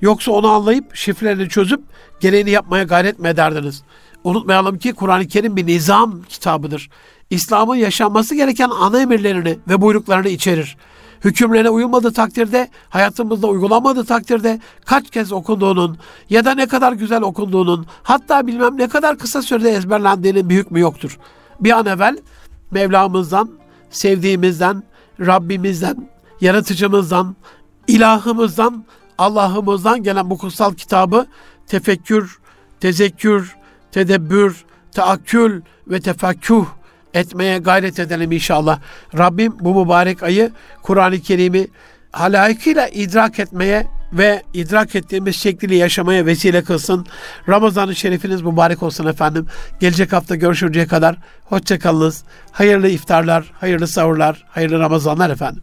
Yoksa 0.00 0.32
onu 0.32 0.48
anlayıp 0.48 0.96
şifrelerini 0.96 1.48
çözüp 1.48 1.80
gereğini 2.20 2.50
yapmaya 2.50 2.84
gayret 2.84 3.18
mi 3.18 3.28
ederdiniz? 3.28 3.82
Unutmayalım 4.24 4.78
ki 4.78 4.92
Kur'an-ı 4.92 5.26
Kerim 5.26 5.56
bir 5.56 5.66
nizam 5.66 6.22
kitabıdır. 6.22 6.90
İslam'ın 7.30 7.76
yaşanması 7.76 8.34
gereken 8.34 8.70
ana 8.80 9.00
emirlerini 9.00 9.58
ve 9.68 9.80
buyruklarını 9.80 10.28
içerir 10.28 10.76
hükümlerine 11.24 11.70
uyulmadığı 11.70 12.12
takdirde, 12.12 12.68
hayatımızda 12.90 13.46
uygulanmadığı 13.46 14.04
takdirde 14.04 14.60
kaç 14.84 15.10
kez 15.10 15.32
okunduğunun 15.32 15.98
ya 16.30 16.44
da 16.44 16.54
ne 16.54 16.66
kadar 16.66 16.92
güzel 16.92 17.22
okunduğunun, 17.22 17.86
hatta 18.02 18.46
bilmem 18.46 18.78
ne 18.78 18.88
kadar 18.88 19.18
kısa 19.18 19.42
sürede 19.42 19.70
ezberlendiğinin 19.70 20.48
bir 20.48 20.56
hükmü 20.56 20.80
yoktur. 20.80 21.18
Bir 21.60 21.70
an 21.70 21.86
evvel 21.86 22.18
Mevlamızdan, 22.70 23.50
sevdiğimizden, 23.90 24.82
Rabbimizden, 25.20 26.08
yaratıcımızdan, 26.40 27.36
ilahımızdan, 27.86 28.84
Allah'ımızdan 29.18 30.02
gelen 30.02 30.30
bu 30.30 30.38
kutsal 30.38 30.74
kitabı 30.74 31.26
tefekkür, 31.66 32.38
tezekkür, 32.80 33.56
tedebbür, 33.92 34.64
taakkül 34.92 35.62
ve 35.86 36.00
tefakküh 36.00 36.64
etmeye 37.14 37.58
gayret 37.58 37.98
edelim 37.98 38.32
inşallah. 38.32 38.78
Rabbim 39.18 39.54
bu 39.60 39.84
mübarek 39.84 40.22
ayı 40.22 40.50
Kur'an-ı 40.82 41.20
Kerim'i 41.20 41.66
halayıkıyla 42.12 42.88
idrak 42.88 43.38
etmeye 43.38 43.86
ve 44.12 44.42
idrak 44.54 44.94
ettiğimiz 44.94 45.36
şekliyle 45.36 45.76
yaşamaya 45.76 46.26
vesile 46.26 46.64
kılsın. 46.64 47.06
Ramazan-ı 47.48 47.96
Şerifiniz 47.96 48.42
mübarek 48.42 48.82
olsun 48.82 49.06
efendim. 49.06 49.46
Gelecek 49.80 50.12
hafta 50.12 50.36
görüşünceye 50.36 50.86
kadar 50.86 51.16
hoşçakalınız. 51.44 52.24
Hayırlı 52.52 52.88
iftarlar, 52.88 53.52
hayırlı 53.60 53.88
sahurlar, 53.88 54.44
hayırlı 54.48 54.78
Ramazanlar 54.78 55.30
efendim. 55.30 55.62